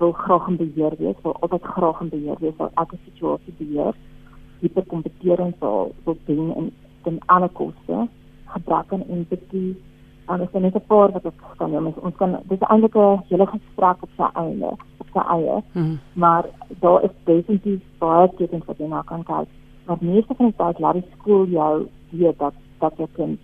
wil 0.00 0.12
graag 0.12 0.48
in 0.48 0.56
beheer 0.56 0.94
wees, 0.98 1.16
wil 1.22 1.36
altyd 1.40 1.62
graag 1.62 2.00
in 2.00 2.08
beheer 2.08 2.36
wees, 2.40 2.56
wil 2.56 2.70
elke 2.74 2.96
situasie 3.04 3.54
beheer. 3.58 3.94
Hyperkompetering 4.60 5.54
wil 5.60 5.94
wil 6.04 6.18
doen 6.24 6.54
in 6.56 6.72
ten 7.02 7.18
alle 7.26 7.48
koste, 7.48 8.08
gebrek 8.44 8.92
aan 8.92 9.04
empatie 9.08 9.76
en 10.28 10.38
dit 10.38 10.48
is 10.54 10.60
net 10.60 10.74
'n 10.74 10.86
paar 10.86 11.12
wat 11.12 11.24
ek 11.24 11.32
kan 11.56 11.70
noem. 11.70 11.92
Ons 12.06 12.16
kan 12.16 12.38
dis 12.48 12.60
eintlik 12.60 12.94
'n 12.96 13.22
hele 13.28 13.46
gesprek 13.46 14.02
op 14.02 14.10
sy 14.16 14.28
eie, 14.34 14.70
op 15.02 15.08
sy 15.12 15.22
eie. 15.36 15.62
Hmm. 15.72 15.98
Maar 16.12 16.44
daar 16.80 17.02
is 17.02 17.10
definitief 17.24 17.80
baie 17.98 18.28
tekens 18.36 18.64
wat 18.64 18.78
jy 18.78 18.86
na 18.86 19.02
kan 19.02 19.22
kyk. 19.22 19.48
Maar 19.86 19.96
meeste 20.00 20.34
van 20.34 20.46
die 20.46 20.56
tyd 20.56 20.78
laat 20.78 20.94
die 20.94 21.10
skool 21.18 21.46
jou 21.46 21.86
weet 22.10 22.38
dat 22.38 22.54
dat 22.78 22.92
jy 22.96 23.06
kind 23.12 23.40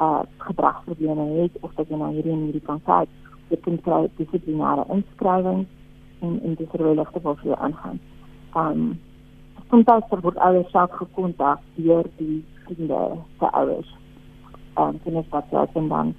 uh 0.00 0.22
gedragsprobleme 0.36 1.24
het 1.40 1.52
of 1.60 1.74
dat 1.74 1.88
jy 1.88 1.96
nou 1.96 2.12
hierdie 2.12 2.32
en 2.32 2.44
hierdie 2.44 2.66
kan 2.70 2.80
kyk. 2.84 3.08
Jy 3.48 3.56
kan 3.56 3.80
kry 3.80 4.08
dissiplinêre 4.16 4.84
inskrywings 4.88 5.68
en 6.20 6.40
en 6.44 6.54
dis 6.54 6.70
regte 6.72 7.20
wat 7.22 7.38
vir 7.38 7.46
jou 7.50 7.58
aangaan. 7.58 8.00
Um 8.54 8.98
soms 9.72 10.22
word 10.22 10.36
ouers 10.36 10.70
self 10.70 10.90
gekontak 11.00 11.60
deur 11.74 12.04
die 12.18 12.44
vriende 12.64 13.00
se 13.38 13.50
ouers 13.52 13.94
um, 14.76 14.98
kinders 15.04 15.30
wat 15.30 15.44
self 15.50 15.74
en 15.74 15.88
dan 15.88 16.14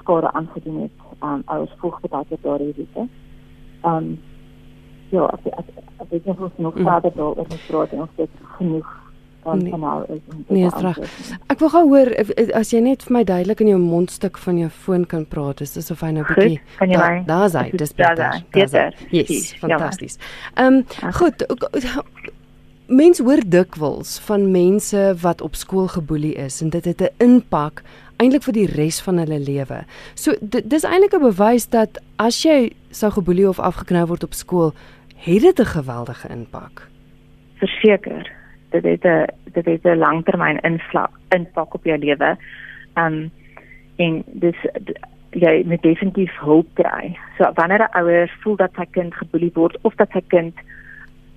skade 0.00 0.32
aangedoen 0.32 0.80
het 0.82 1.04
aan 1.18 1.38
um, 1.38 1.42
ouers 1.46 1.76
vroeg 1.78 2.00
bedat 2.00 2.28
dit 2.28 2.42
daar 2.42 2.60
is. 2.60 2.76
Ehm 2.94 3.06
um, 3.84 4.18
ja, 5.10 5.26
ek 5.26 5.46
ek, 5.52 5.70
ek 5.98 6.10
weet 6.10 6.26
nie 6.26 6.34
of 6.38 6.58
nog 6.58 6.74
mm. 6.74 6.86
verder 6.86 7.12
daar 7.14 7.36
oor 7.36 7.46
gespreek 7.50 7.92
en 7.92 8.02
of 8.02 8.10
dit 8.16 8.42
genoeg 8.56 8.90
um, 9.46 9.58
nee. 9.58 9.72
is 10.08 10.20
Nee, 10.46 10.66
is 10.66 10.74
reg. 10.74 10.98
Ek 11.46 11.58
wil 11.58 11.72
gou 11.74 11.82
hoor 11.88 12.10
as 12.58 12.70
jy 12.74 12.82
net 12.84 13.06
vir 13.06 13.16
my 13.18 13.24
duidelik 13.24 13.62
in 13.64 13.72
jou 13.72 13.80
mondstuk 13.82 14.38
van 14.38 14.58
jou 14.58 14.70
foon 14.70 15.06
kan 15.06 15.26
praat, 15.26 15.62
is 15.66 15.74
dit 15.74 15.90
of 15.90 16.04
hy 16.06 16.12
nou 16.18 16.26
bietjie 16.28 16.60
daar 16.94 17.22
daar's 17.26 17.58
hy, 17.58 17.70
dis 17.70 17.94
beter. 17.94 18.42
Beter. 18.54 18.94
Yes, 19.10 19.54
fantasties. 19.62 20.20
Ehm 20.54 20.82
um, 20.82 21.12
goed, 21.18 21.46
mens 22.90 23.20
hoor 23.22 23.38
dikwels 23.46 24.18
van 24.26 24.50
mense 24.50 25.14
wat 25.22 25.40
op 25.40 25.54
skool 25.54 25.86
geboelie 25.88 26.34
is 26.34 26.60
en 26.62 26.70
dit 26.70 26.84
het 26.84 27.00
'n 27.00 27.14
impak 27.24 27.82
eintlik 28.16 28.42
vir 28.42 28.52
die 28.52 28.66
res 28.66 29.00
van 29.00 29.18
hulle 29.18 29.38
lewe. 29.38 29.84
So 30.14 30.32
dis 30.64 30.84
eintlik 30.84 31.14
'n 31.14 31.22
bewys 31.22 31.68
dat 31.68 31.98
as 32.16 32.42
jy 32.42 32.72
sou 32.90 33.10
geboelie 33.10 33.48
of 33.48 33.58
afgeknou 33.58 34.06
word 34.06 34.24
op 34.24 34.32
skool, 34.32 34.72
het 35.16 35.42
dit 35.42 35.58
'n 35.60 35.64
geweldige 35.64 36.28
impak. 36.28 36.88
Verseker, 37.54 38.30
dit 38.70 38.84
het 38.84 39.04
'n 39.04 39.26
dit 39.52 39.64
het 39.64 39.84
'n 39.84 39.98
langtermyn 39.98 40.60
invloed 40.60 41.10
impak 41.28 41.74
op 41.74 41.84
jou 41.84 41.98
lewe. 41.98 42.36
Um 42.94 43.30
en 43.96 44.24
dis 44.26 44.56
jy 45.30 45.62
moet 45.66 45.82
definitief 45.82 46.38
hulp 46.38 46.66
kry. 46.74 47.18
So 47.38 47.52
wanneer 47.54 47.80
'n 47.80 47.98
ouer 47.98 48.38
voel 48.40 48.56
dat 48.56 48.70
sy 48.74 48.86
kind 48.90 49.14
geboelie 49.14 49.52
word 49.54 49.76
of 49.80 49.94
dat 49.94 50.10
sy 50.10 50.22
kind 50.26 50.54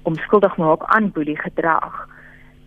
omskuldig 0.03 0.57
maak 0.57 0.83
aan 0.95 1.11
boelie 1.11 1.37
gedrag, 1.39 2.07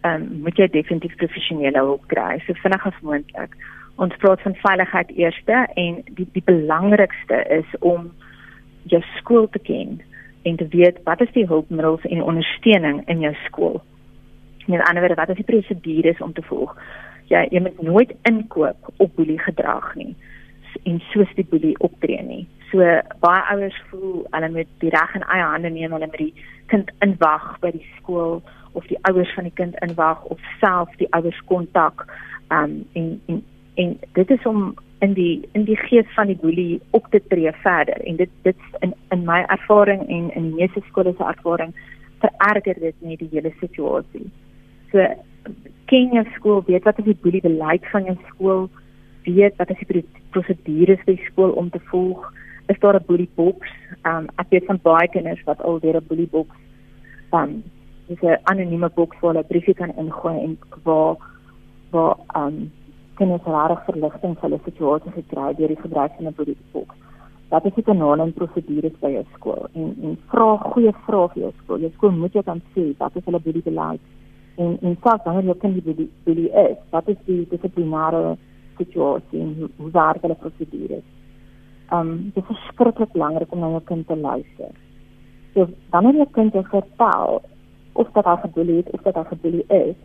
ehm 0.01 0.23
um, 0.23 0.29
moet 0.43 0.59
jy 0.59 0.69
definitief 0.71 1.17
professionele 1.17 1.79
hulp 1.79 2.07
kry, 2.13 2.39
so 2.47 2.55
vinnig 2.63 2.87
as 2.87 3.01
moontlik. 3.03 3.57
Ons 3.97 4.17
praat 4.21 4.43
van 4.45 4.55
veiligheid 4.61 5.11
eerste 5.17 5.67
en 5.75 6.03
die 6.19 6.29
die 6.33 6.45
belangrikste 6.45 7.43
is 7.59 7.79
om 7.81 8.11
jou 8.93 9.03
skool 9.17 9.49
te 9.51 9.59
ken 9.59 10.01
en 10.43 10.57
te 10.57 10.69
weet 10.71 11.01
wat 11.05 11.21
is 11.21 11.33
die 11.35 11.47
hulpmiddels 11.47 12.05
en 12.11 12.23
ondersteuning 12.23 13.03
in 13.11 13.21
jou 13.21 13.35
skool. 13.47 13.81
Met 14.67 14.83
ander 14.89 15.03
woorde, 15.03 15.19
wat 15.21 15.29
is 15.29 15.41
die 15.41 15.49
prosedures 15.49 16.21
om 16.21 16.33
te 16.33 16.43
volg? 16.43 16.77
Jy 17.33 17.47
jy 17.51 17.61
moet 17.61 17.83
nooit 17.83 18.13
inkoop 18.23 18.93
op 18.97 19.17
boelie 19.17 19.41
gedrag 19.43 19.95
nie 19.95 20.15
en 20.85 21.01
soos 21.11 21.31
die 21.35 21.47
boelie 21.51 21.75
optree 21.81 22.23
nie. 22.23 22.45
So 22.71 22.79
baie 23.23 23.43
ouers 23.53 23.77
voel 23.91 24.25
hulle 24.31 24.51
moet 24.51 24.71
die 24.83 24.91
reg 24.91 25.15
in 25.15 25.27
eie 25.27 25.43
hande 25.43 25.71
neem, 25.71 25.93
hulle 25.93 26.09
moet 26.11 26.23
die 26.23 26.47
kind 26.73 26.91
inwag 27.05 27.57
by 27.63 27.71
die 27.75 27.85
skool 27.99 28.41
of 28.77 28.87
die 28.91 28.99
ouers 29.09 29.33
van 29.35 29.47
die 29.49 29.55
kind 29.55 29.77
inwag 29.87 30.25
of 30.33 30.41
self 30.61 30.91
die 31.03 31.11
ouers 31.17 31.39
kontak 31.51 32.07
um 32.55 32.83
en 32.99 33.21
en 33.27 33.45
en 33.77 33.95
dit 34.19 34.31
is 34.31 34.47
om 34.47 34.75
in 35.05 35.15
die 35.15 35.49
in 35.53 35.65
die 35.69 35.77
gees 35.77 36.09
van 36.15 36.31
die 36.31 36.39
boelie 36.41 36.81
op 36.97 37.07
te 37.11 37.21
tree 37.29 37.53
verder 37.63 38.01
en 38.11 38.17
dit 38.17 38.31
dit 38.43 38.57
in 38.81 38.95
in 39.15 39.25
my 39.25 39.43
ervaring 39.57 40.03
en 40.09 40.31
in 40.31 40.51
die 40.51 40.61
meeste 40.61 40.83
skole 40.89 41.15
se 41.17 41.25
ervaring 41.25 41.75
vererger 42.25 42.81
dit 42.81 42.95
net 43.01 43.19
die 43.19 43.29
hele 43.33 43.53
situasie. 43.61 44.31
So 44.91 45.05
ken 45.87 46.15
jou 46.17 46.25
skool, 46.35 46.63
weet 46.67 46.85
wat 46.89 46.99
is 46.99 47.11
die 47.11 47.21
boelie 47.23 47.43
beleid 47.45 47.85
van 47.93 48.09
jou 48.09 48.17
skool, 48.31 48.69
weet 49.27 49.57
wat 49.61 49.71
is 49.71 49.85
die 49.89 50.05
prosedures 50.35 51.05
by 51.07 51.17
skool 51.29 51.53
om 51.61 51.71
te 51.71 51.83
volg 51.93 52.25
is 52.69 52.79
daar 52.81 52.97
'n 52.97 53.07
bully 53.07 53.29
box. 53.35 53.59
Um 54.05 54.27
ek 54.37 54.49
weet 54.51 54.67
van 54.67 54.81
baie 54.83 55.09
kinders 55.09 55.45
wat 55.45 55.63
al 55.63 55.81
deur 55.81 55.97
'n 55.97 56.07
bully 56.09 56.29
box 56.31 56.51
um 57.33 57.63
dis 58.09 58.23
'n 58.23 58.39
anonieme 58.43 58.91
boks 58.95 59.17
waar 59.21 59.35
hulle 59.35 59.47
briefie 59.47 59.75
kan 59.75 59.97
ingooi 59.97 60.39
en 60.45 60.59
waar 60.83 61.17
waar 61.91 62.17
um 62.35 62.73
kinders 63.15 63.45
rarig 63.45 63.85
verligting 63.85 64.35
vir 64.35 64.43
hulle 64.49 64.61
situasie 64.65 65.13
gekry 65.13 65.55
deur 65.55 65.69
die 65.69 65.85
gebruik 65.87 66.13
van 66.17 66.27
'n 66.27 66.35
bully 66.37 66.57
box. 66.73 66.95
Dat 67.49 67.65
is 67.65 67.75
die 67.75 67.85
kanale 67.85 68.23
en 68.23 68.33
prosedures 68.33 68.99
by 69.01 69.11
jou 69.11 69.25
skool 69.35 69.67
en 69.73 69.97
en 70.03 70.19
vra 70.27 70.57
goeie 70.57 70.93
vrae 71.07 71.29
vir 71.29 71.43
jou 71.43 71.53
skool. 71.63 71.79
Jou 71.79 71.93
skool 71.93 72.11
moet 72.11 72.33
jou 72.33 72.45
dan 72.45 72.61
sê 72.75 72.95
wat 72.99 73.17
is 73.17 73.25
hulle 73.25 73.41
bully 73.41 73.63
beleid 73.63 74.01
en 74.57 74.79
en 74.81 74.97
selfs 75.03 75.25
wanneer 75.25 75.45
jy 75.45 75.59
kind 75.61 75.85
bully, 75.85 76.09
bully 76.25 76.47
is, 76.69 76.79
wat 76.91 77.09
is 77.09 77.17
die 77.27 77.47
dissiplinêre 77.51 78.37
situasie 78.79 79.41
en 79.41 79.55
hoe, 79.59 79.69
hoe 79.77 79.91
werk 79.91 80.23
hulle 80.23 80.35
prosedures? 80.35 81.05
Um 81.93 82.31
dit 82.35 82.43
is 82.43 82.57
verskriklik 82.57 83.13
belangrik 83.13 83.53
om 83.53 83.61
na 83.61 83.71
jou 83.71 83.83
kind 83.85 84.07
te 84.07 84.17
luister. 84.17 84.71
So 85.55 85.69
wanneer 85.91 86.19
jy 86.21 86.27
kind 86.33 86.53
jou 86.53 86.65
vertel 86.71 87.43
of 87.93 88.11
dat 88.13 88.25
hy 88.25 88.37
geboelie 88.43 88.77
het 88.77 88.91
of 88.93 89.03
dat 89.03 89.15
hy 89.15 89.25
geboelie 89.31 89.65
is, 89.69 89.97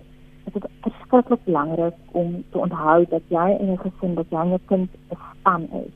is 0.46 0.54
dit 0.54 0.68
verskriklik 0.82 1.44
belangrik 1.46 1.98
om 2.12 2.44
te 2.52 2.58
onthou 2.58 3.06
dat 3.10 3.24
jy 3.28 3.48
in 3.60 3.72
'n 3.72 3.78
gesin 3.78 4.16
dat 4.16 4.30
jy 4.30 4.46
jou 4.54 4.60
kind 4.66 4.90
'n 5.10 5.18
span 5.32 5.68
is. 5.86 5.94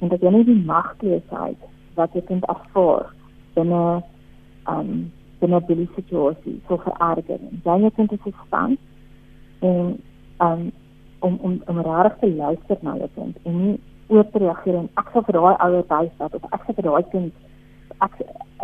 En 0.00 0.08
dat 0.08 0.20
jy 0.20 0.30
nie 0.30 0.44
die 0.44 0.64
magteloosheid 0.64 1.58
wat 1.94 2.12
jy 2.12 2.20
kind 2.20 2.44
ervaar 2.44 3.14
binne 3.54 4.02
um 4.68 5.12
binne 5.40 5.60
boelie 5.60 5.88
situasie 5.94 6.60
so 6.68 6.76
vererger. 6.76 7.40
Jy 7.64 7.80
jou 7.80 7.90
kind 7.90 8.12
is 8.12 8.26
'n 8.26 8.34
span 8.46 8.78
en 9.60 9.98
um 10.38 10.72
om 11.20 11.38
om 11.42 11.62
om 11.66 11.80
regtig 11.80 12.18
te 12.18 12.34
luister 12.36 12.76
na 12.80 12.96
jou 12.96 13.08
kind 13.14 13.36
en 13.44 13.56
nie 13.66 13.80
oop 14.10 14.34
reageer 14.34 14.74
en 14.74 14.88
ek 15.00 15.10
sal 15.12 15.24
vir 15.26 15.38
daai 15.38 15.56
ouer 15.66 15.84
dat 15.88 16.34
of 16.34 16.44
ek 16.52 16.62
sal 16.66 16.74
vir 16.74 16.88
daai 16.88 17.04
kind 17.12 17.32
ek 18.06 18.14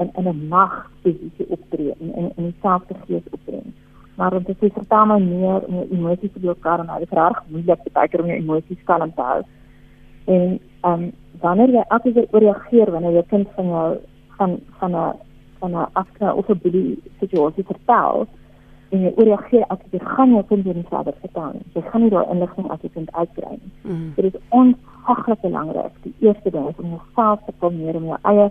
in 0.00 0.10
in 0.18 0.28
'n 0.28 0.48
mag 0.48 0.90
posisie 1.02 1.46
optree 1.48 1.92
en 2.00 2.14
in 2.14 2.32
in 2.36 2.44
dieselfde 2.50 2.94
gees 3.06 3.26
optree. 3.30 3.62
Maar 4.16 4.36
om 4.36 4.42
dit 4.42 4.58
te 4.58 4.70
vertaal 4.70 5.06
my 5.06 5.18
meer 5.18 5.60
om 5.66 5.74
jou 5.74 5.86
emosies 5.90 6.32
te 6.32 6.40
blokkar 6.40 6.78
en 6.80 6.98
dit 6.98 7.12
reg 7.12 7.42
moeilik 7.48 7.82
te 7.82 7.90
baie 7.92 8.08
keer 8.08 8.20
om 8.20 8.26
jou 8.26 8.38
emosies 8.38 8.84
kalm 8.84 9.14
te 9.14 9.22
hou. 9.22 9.42
En 10.24 10.60
ehm 10.80 10.92
um, 10.92 11.12
wanneer 11.40 11.68
jy 11.68 11.84
elke 11.88 12.12
keer 12.12 12.28
ooreageer 12.30 12.90
wanneer 12.90 13.12
jou 13.12 13.26
kind 13.28 13.48
van 13.56 13.66
jou 13.66 13.98
van 14.36 14.58
van 14.78 14.96
'n 14.96 15.12
van 15.58 15.70
'n 15.70 15.86
afknou 15.92 16.36
of 16.36 16.48
'n 16.48 16.60
boelie 16.62 17.02
situasie 17.20 17.64
vertel 17.64 18.26
en 18.90 19.00
jy 19.00 19.12
oorreageer 19.16 19.64
as 19.68 19.78
jy 19.90 19.98
gaan 19.98 20.30
jou 20.30 20.44
kind 20.48 20.64
nie 20.64 20.86
verder 20.90 21.14
vertel 21.20 21.50
nie. 21.52 21.66
Jy 21.74 21.82
gaan 21.90 22.02
nie 22.02 22.10
daai 22.10 22.30
inligting 22.30 22.70
as 22.70 22.82
jy 22.82 22.90
kind 22.94 23.12
uitkry 23.12 23.50
nie. 23.50 23.72
Mm. 23.82 24.12
Dit 24.16 24.34
is 24.34 24.40
onhaglik 25.06 25.40
belangrik. 25.40 25.92
Die 26.02 26.14
eerste 26.18 26.50
ding 26.50 26.68
is 26.68 26.75
om 26.76 26.88
jouself 26.90 27.40
te 27.46 27.52
kalmeer 27.58 27.96
om 27.96 28.04
jou 28.04 28.18
eie 28.22 28.50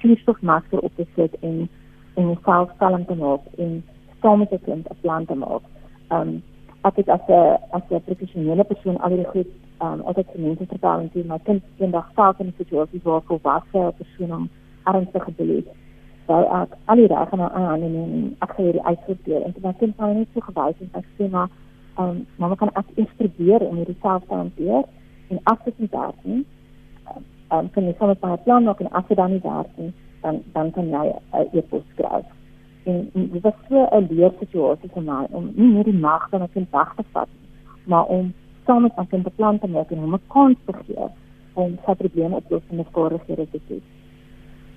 suurstofmasker 0.00 0.80
op 0.80 0.92
te 0.96 1.06
sit 1.14 1.36
en 1.40 1.68
en 2.14 2.26
jouself 2.26 2.70
kalm 2.76 3.04
te 3.06 3.14
maak 3.14 3.40
en 3.58 3.84
saam 4.20 4.38
met 4.38 4.50
jou 4.50 4.60
kind 4.64 4.88
'n 4.90 5.00
plan 5.00 5.24
te 5.24 5.34
maak. 5.34 5.62
Um 6.10 6.42
ek 6.82 6.96
het 6.96 7.08
as 7.08 7.28
'n 7.28 7.58
as 7.70 7.82
'n 7.90 8.00
professionele 8.04 8.64
persoon 8.64 9.00
al 9.00 9.08
die 9.08 9.24
goed 9.24 9.46
um 9.80 10.00
altyd 10.00 10.26
vir 10.32 10.40
mense 10.40 10.66
vertel 10.66 11.00
en 11.00 11.10
sê 11.14 11.24
my 11.24 11.38
kind 11.38 11.62
eendag 11.78 12.10
self 12.14 12.40
in 12.40 12.46
'n 12.46 12.54
situasie 12.56 13.00
waar 13.02 13.22
volwasse 13.22 13.92
persoon 13.98 14.30
hom 14.30 14.48
ernstig 14.84 15.24
geboelie 15.24 15.56
het 15.56 15.74
sou 16.26 16.42
ek 16.62 16.70
al 16.84 16.96
die 16.96 17.06
reg 17.06 17.32
aan 17.32 17.40
aan 17.40 17.80
neem 17.80 17.94
en 17.96 18.36
ek 18.40 18.52
sê 18.56 18.62
hierdie 18.62 18.86
uitsorteer 18.90 19.42
en 19.42 19.54
dan 19.58 19.74
sien 19.78 19.94
hulle 19.96 20.14
net 20.14 20.28
so 20.34 20.40
gewys 20.40 20.80
en 20.80 20.90
ek 20.92 21.06
sê 21.18 21.30
maar 21.30 21.48
ehm 21.98 22.08
um, 22.08 22.26
maar 22.36 22.56
kan 22.56 22.70
ek 22.74 22.86
instrueer 22.94 23.60
om 23.60 23.76
hierdie 23.76 23.98
self 24.02 24.22
te 24.28 24.34
hanteer 24.34 24.84
en 25.28 25.40
dit 25.64 25.78
nie 25.78 25.88
ehm 27.48 27.58
um, 27.58 27.70
kan 27.70 27.84
jy 27.84 27.94
sommer 27.98 28.16
'n 28.16 28.42
plan 28.44 28.64
maak 28.64 28.80
en 28.80 28.92
as 28.92 29.06
dit 29.08 29.16
dan 29.16 29.30
nie 29.30 29.40
werk 29.42 29.76
nie 29.76 29.92
dan 30.22 30.42
dan 30.52 30.70
kan 30.70 30.88
jy 30.88 31.06
'n 31.06 31.20
uh, 31.34 31.58
e-pos 31.58 31.82
skryf 31.92 32.26
en, 32.84 33.10
dit 33.14 33.42
was 33.42 33.54
so 33.68 33.88
'n 33.92 34.06
leer 34.10 34.32
situasie 34.38 34.90
vir 34.94 35.02
my 35.02 35.26
om 35.30 35.52
nie 35.54 35.72
net 35.72 35.84
die 35.84 36.00
mag 36.08 36.28
van 36.30 36.42
'n 36.42 36.52
kind 36.52 36.70
wag 36.70 36.94
te 36.96 37.04
vat 37.12 37.28
maar 37.84 38.06
om 38.06 38.34
saam 38.66 38.82
met 38.82 38.92
'n 38.98 39.06
kind 39.06 39.26
'n 39.26 39.34
plan 39.36 39.58
te 39.58 39.68
maak 39.68 39.90
en 39.90 39.98
hom 39.98 40.14
'n 40.14 40.26
kans 40.26 40.58
te 40.66 40.72
gee 40.72 41.08
om 41.54 41.78
sy 41.84 41.94
probleme 41.94 42.36
op 42.36 42.48
te 42.48 42.54
los 42.54 42.62
en 42.70 42.78
'n 42.78 42.86
skare 42.90 43.18
te. 43.50 43.80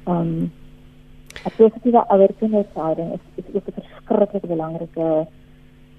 Ehm 0.04 0.18
um, 0.18 0.52
'n 1.46 1.52
positiewe 1.58 2.02
ouer-kinderverhouding 2.08 3.14
is 3.14 3.24
is 3.36 3.56
ook 3.56 3.68
'n 3.68 3.82
verskriklik 3.82 4.46
belangrike 4.48 5.28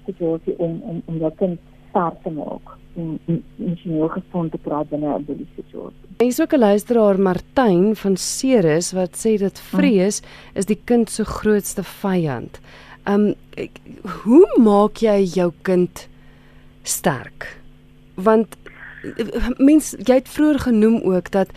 situasie 0.05 0.57
om 0.57 0.81
om 0.81 1.01
om 1.05 1.17
jou 1.17 1.31
kind 1.35 1.59
sterk 1.91 2.23
te 2.23 2.33
maak 2.35 2.75
en 2.99 3.19
emosioneel 3.59 4.09
gesond 4.17 4.51
te 4.51 4.59
kry 4.65 4.81
binne 4.89 5.13
'n 5.15 5.25
boelie 5.25 5.47
situasie. 5.55 6.07
Hier 6.19 6.27
is 6.27 6.41
ook 6.41 6.53
'n 6.53 6.59
luisteraar 6.59 7.19
Martyn 7.19 7.95
van 7.95 8.17
Ceres 8.17 8.91
wat 8.91 9.13
sê 9.15 9.37
dat 9.39 9.59
vrees 9.59 10.19
hmm. 10.19 10.59
is 10.59 10.65
die 10.65 10.79
kind 10.85 11.09
se 11.09 11.25
grootste 11.25 11.83
vyand. 11.83 12.59
Um 13.07 13.33
hoe 14.23 14.47
maak 14.59 14.97
jy 14.97 15.23
jou 15.23 15.51
kind 15.61 16.07
sterk? 16.83 17.57
Want 18.15 18.57
mens 19.57 19.95
jy 19.97 20.15
het 20.15 20.29
vroeër 20.29 20.59
genoem 20.59 21.01
ook 21.01 21.31
dat 21.31 21.49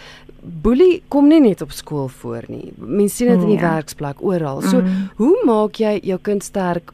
boelie 0.44 1.02
kom 1.08 1.28
nie 1.28 1.40
net 1.40 1.62
op 1.64 1.72
skool 1.72 2.08
voor 2.08 2.44
nie. 2.48 2.72
Mense 2.76 3.16
sien 3.16 3.28
dit 3.28 3.42
in 3.42 3.54
die 3.54 3.60
ja. 3.60 3.74
werksplek 3.74 4.22
oral. 4.22 4.62
So, 4.62 4.80
mm. 4.80 5.08
hoe 5.16 5.36
maak 5.44 5.80
jy 5.80 5.98
jou 6.02 6.18
kind 6.22 6.44
sterk 6.44 6.92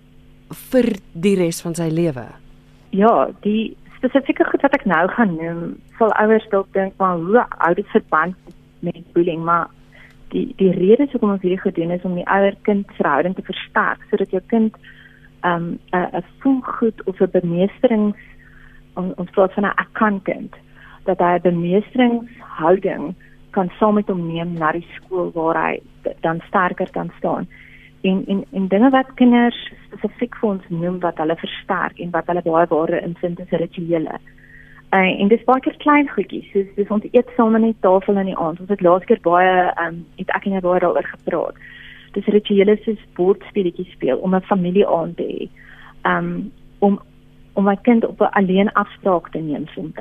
vir 0.70 0.96
die 1.12 1.36
res 1.38 1.60
van 1.60 1.74
sy 1.74 1.90
lewe? 1.90 2.26
Ja, 2.90 3.30
die 3.40 3.76
spesifieke 3.96 4.44
goed 4.44 4.62
wat 4.62 4.74
ek 4.74 4.84
nou 4.84 5.08
gaan 5.08 5.36
noem, 5.36 5.76
sal 5.98 6.12
ouers 6.22 6.46
dalk 6.50 6.72
dink 6.72 6.96
maar 6.98 7.18
hoe 7.18 7.44
hou 7.48 7.74
dit 7.74 7.86
verband 7.92 8.36
met 8.80 9.12
bullying, 9.12 9.44
maar 9.44 9.68
die 10.34 10.46
die 10.56 10.72
rede 10.72 11.06
hoekom 11.12 11.34
ons 11.34 11.42
hierdie 11.42 11.60
gedoen 11.60 11.90
is 11.90 12.06
om 12.06 12.14
die 12.14 12.26
ouer-kind 12.26 12.90
verhouding 12.98 13.34
te 13.36 13.46
versterk 13.46 14.02
sodat 14.10 14.30
jou 14.34 14.42
kind 14.52 14.76
um 15.44 15.78
'n 15.92 16.08
'n 16.18 16.24
voelgoed 16.40 17.02
of 17.06 17.20
'n 17.20 17.30
bemeesterings 17.30 18.18
ons 18.94 19.30
praat 19.30 19.52
van 19.52 19.64
'n 19.64 19.80
akkankind 19.84 20.54
dat 21.04 21.18
hy 21.18 21.34
'n 21.36 21.48
bemeesteringshouding 21.50 23.14
kan 23.50 23.70
saam 23.78 23.94
met 23.94 24.08
hom 24.08 24.26
neem 24.26 24.52
na 24.52 24.72
die 24.72 24.86
skool 24.94 25.30
waar 25.34 25.58
hy 25.66 25.80
dan 26.20 26.40
sterker 26.46 26.90
kan 26.90 27.10
staan. 27.18 27.48
En 28.02 28.24
en 28.26 28.44
en 28.52 28.68
dinge 28.68 28.90
wat 28.90 29.14
kinders 29.14 29.58
spesifiek 29.86 30.36
vir 30.40 30.50
ons 30.50 30.68
noem 30.68 31.00
wat 31.00 31.18
hulle 31.20 31.36
versterk 31.36 31.98
en 31.98 32.10
wat 32.10 32.26
hulle 32.26 32.42
baie 32.42 32.66
waarde 32.70 33.00
invind 33.00 33.40
is 33.40 33.58
rituele. 33.62 34.20
Uh, 34.90 35.20
en 35.20 35.28
dis 35.28 35.44
baie 35.44 35.74
klein 35.78 36.08
goedjies, 36.10 36.48
soos 36.50 36.70
dis 36.74 36.88
ons 36.90 37.04
eet 37.12 37.28
saam 37.36 37.54
aan 37.54 37.68
die 37.68 37.76
tafel 37.80 38.16
in 38.18 38.32
die 38.32 38.38
aand. 38.38 38.60
Ons 38.60 38.72
het 38.72 38.80
laas 38.82 39.04
keer 39.04 39.20
baie 39.22 39.68
um 39.84 40.00
het 40.16 40.32
ek 40.34 40.48
en 40.48 40.56
jy 40.56 40.64
baie 40.64 40.80
daaroor 40.80 41.10
gepraat. 41.12 41.60
Dis 42.16 42.32
rituele 42.34 42.74
soos 42.84 43.04
bordspelletjies 43.14 43.92
speel 43.92 44.18
om 44.18 44.34
'n 44.34 44.48
familie 44.48 44.88
aan 44.88 45.14
te 45.14 45.28
hê. 45.28 45.48
Um 46.04 46.52
om 46.80 46.98
om 47.54 47.64
my 47.64 47.76
kind 47.76 48.04
op 48.06 48.20
'n 48.20 48.34
alleen 48.40 48.72
afspraak 48.72 49.30
te 49.30 49.38
neem 49.38 49.66
soms 49.68 49.94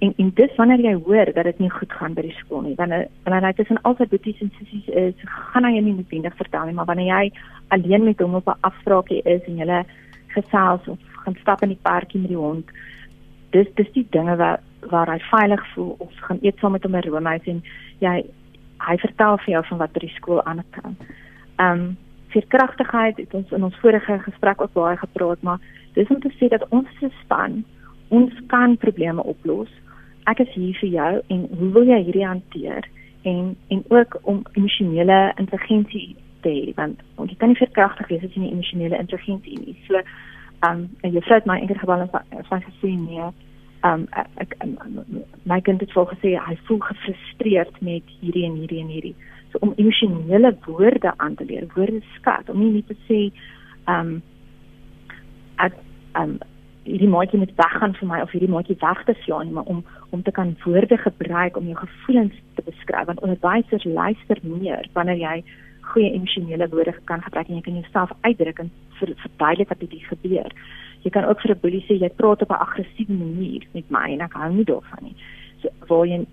en 0.00 0.12
en 0.16 0.30
dis 0.34 0.56
wanneer 0.56 0.80
jy 0.80 0.94
hoor 1.06 1.32
dat 1.34 1.44
dit 1.44 1.58
nie 1.58 1.70
goed 1.70 1.92
gaan 1.92 2.14
by 2.14 2.22
die 2.22 2.36
skool 2.40 2.62
nie 2.66 2.76
wanneer 2.76 3.08
wanneer 3.24 3.48
hy 3.48 3.52
tussen 3.58 3.82
altyd 3.82 4.12
boeties 4.14 4.40
en 4.40 4.52
sissies 4.58 4.88
is 5.04 5.14
gaan 5.52 5.64
hy 5.68 5.80
nie 5.80 5.94
noodwendig 5.94 6.36
vertel 6.36 6.66
nie 6.66 6.76
maar 6.78 6.90
wanneer 6.92 7.12
jy 7.12 7.32
alleen 7.76 8.04
met 8.04 8.20
hom 8.20 8.34
op 8.40 8.48
'n 8.48 8.60
afspraakie 8.70 9.22
is 9.24 9.42
en 9.46 9.56
jy 9.56 9.84
gesels 10.36 10.88
of 10.88 10.98
gaan 11.24 11.36
stap 11.40 11.62
in 11.62 11.74
die 11.74 11.82
parkie 11.82 12.20
met 12.20 12.30
die 12.30 12.42
hond 12.46 12.66
dis 13.50 13.68
dis 13.74 13.92
die 13.92 14.06
dinge 14.10 14.36
wat 14.36 14.60
waar 14.90 15.10
hy 15.12 15.18
veilig 15.30 15.64
voel 15.74 15.94
of 15.98 16.12
gaan 16.26 16.38
eet 16.42 16.58
saam 16.58 16.72
met 16.72 16.84
hom 16.84 16.94
in 16.94 17.02
roomhuis 17.02 17.48
en 17.52 17.62
jy 18.00 18.14
hy 18.80 18.96
vertel 19.02 19.36
vir 19.44 19.52
jou 19.54 19.64
van 19.68 19.78
wat 19.82 19.92
by 19.92 20.00
die 20.06 20.14
skool 20.16 20.40
aangaan. 20.42 20.96
Ehm 21.56 21.80
um, 21.80 21.96
veerkragtigheid 22.30 23.16
het 23.18 23.32
ons 23.34 23.50
in 23.50 23.64
ons 23.66 23.78
vorige 23.82 24.18
gesprek 24.22 24.60
ook 24.62 24.72
baie 24.72 24.96
gepraat 24.96 25.42
maar 25.42 25.58
dis 25.94 26.08
om 26.14 26.20
te 26.20 26.30
sê 26.38 26.48
dat 26.48 26.66
ons 26.68 26.86
span 27.22 27.64
ons 28.08 28.34
kan 28.46 28.76
probleme 28.76 29.22
oplos 29.22 29.72
ek 30.30 30.42
is 30.44 30.54
hier 30.54 30.78
vir 30.80 30.90
jou 30.94 31.12
en 31.34 31.46
hoe 31.58 31.70
wil 31.76 31.86
jy 31.90 32.00
hierdie 32.06 32.26
hanteer 32.26 32.88
en 33.28 33.54
en 33.68 33.84
ook 33.88 34.18
om 34.22 34.42
emosionele 34.52 35.20
intelligensie 35.36 36.16
te 36.40 36.48
hê 36.48 36.72
want 36.76 37.02
jy 37.18 37.36
kan 37.36 37.52
nie 37.52 37.60
verkragtig 37.60 38.08
wees 38.08 38.24
as 38.24 38.34
jy 38.34 38.44
nie 38.44 38.52
emosionele 38.54 38.98
intelligensie 38.98 39.56
het 39.56 39.66
nie. 39.66 39.76
So 39.88 40.00
ehm 40.00 40.86
um, 41.04 41.14
jy 41.16 41.22
sê 41.26 41.40
my 41.48 41.58
enker 41.60 41.80
geval 41.80 42.06
van 42.48 42.64
gesê 42.68 42.92
nee. 42.96 43.28
Ehm 43.80 44.06
um, 44.06 44.08
ek 44.44 44.56
my 45.44 45.60
kind 45.60 45.80
het 45.80 45.92
volgens 45.92 46.20
sê 46.24 46.36
hy 46.36 46.56
voel 46.68 46.80
gefrustreerd 46.88 47.80
met 47.80 48.16
hierdie 48.20 48.46
en 48.48 48.58
hierdie 48.60 48.80
en 48.80 48.92
hierdie. 48.94 49.14
So 49.52 49.58
om 49.66 49.72
emosionele 49.76 50.56
woorde 50.66 51.12
aan 51.16 51.34
te 51.34 51.44
leer, 51.44 51.66
woorde 51.74 52.02
skat 52.16 52.50
om 52.50 52.60
nie 52.60 52.72
net 52.78 52.88
te 52.92 52.98
sê 53.08 53.20
ehm 53.86 54.14
um, 54.14 54.22
ek 55.56 55.76
ehm 56.14 56.36
um, 56.36 56.38
hierdie 56.90 57.08
maatjie 57.14 57.38
moet 57.38 57.56
weggaan 57.56 57.94
vir 57.98 58.08
my 58.12 58.20
of 58.24 58.30
hierdie 58.34 58.50
maatjie 58.50 58.76
weg 58.80 59.04
te 59.06 59.14
slaan 59.22 59.52
maar 59.56 59.68
om 59.74 59.84
om 60.10 60.22
te 60.22 60.34
kan 60.38 60.56
woorde 60.64 60.96
gebruik 60.98 61.56
om 61.56 61.66
jou 61.70 61.78
gevoelens 61.78 62.36
te 62.54 62.62
beskryf 62.66 63.06
want 63.06 63.20
onderwysers 63.26 63.84
luister 63.84 64.38
meer 64.42 64.88
wanneer 64.98 65.20
jy 65.22 65.36
goeie 65.92 66.12
emosionele 66.12 66.68
woorde 66.68 66.94
kan 67.10 67.22
gebruik 67.22 67.48
en 67.48 67.58
jy 67.58 67.64
kan 67.66 67.80
jouself 67.80 68.12
uitdruk 68.20 68.62
en 68.62 68.70
ver, 68.98 69.12
verduidelik 69.24 69.72
wat 69.72 69.80
dit 69.80 70.06
gebeur. 70.12 70.54
Jy 71.04 71.10
kan 71.10 71.24
ook 71.24 71.40
vir 71.40 71.54
'n 71.54 71.60
boelie 71.62 71.84
sê 71.88 71.98
jy 71.98 72.10
praat 72.20 72.42
op 72.42 72.50
'n 72.50 72.64
aggressiewe 72.66 73.12
manier 73.12 73.66
met 73.74 73.90
my 73.90 74.06
en 74.12 74.20
ek 74.20 74.32
hou 74.32 74.52
nie 74.52 74.64
daarvan 74.64 75.02
nie. 75.02 75.16
So 75.62 75.68
waar 75.88 76.06
jy 76.06 76.26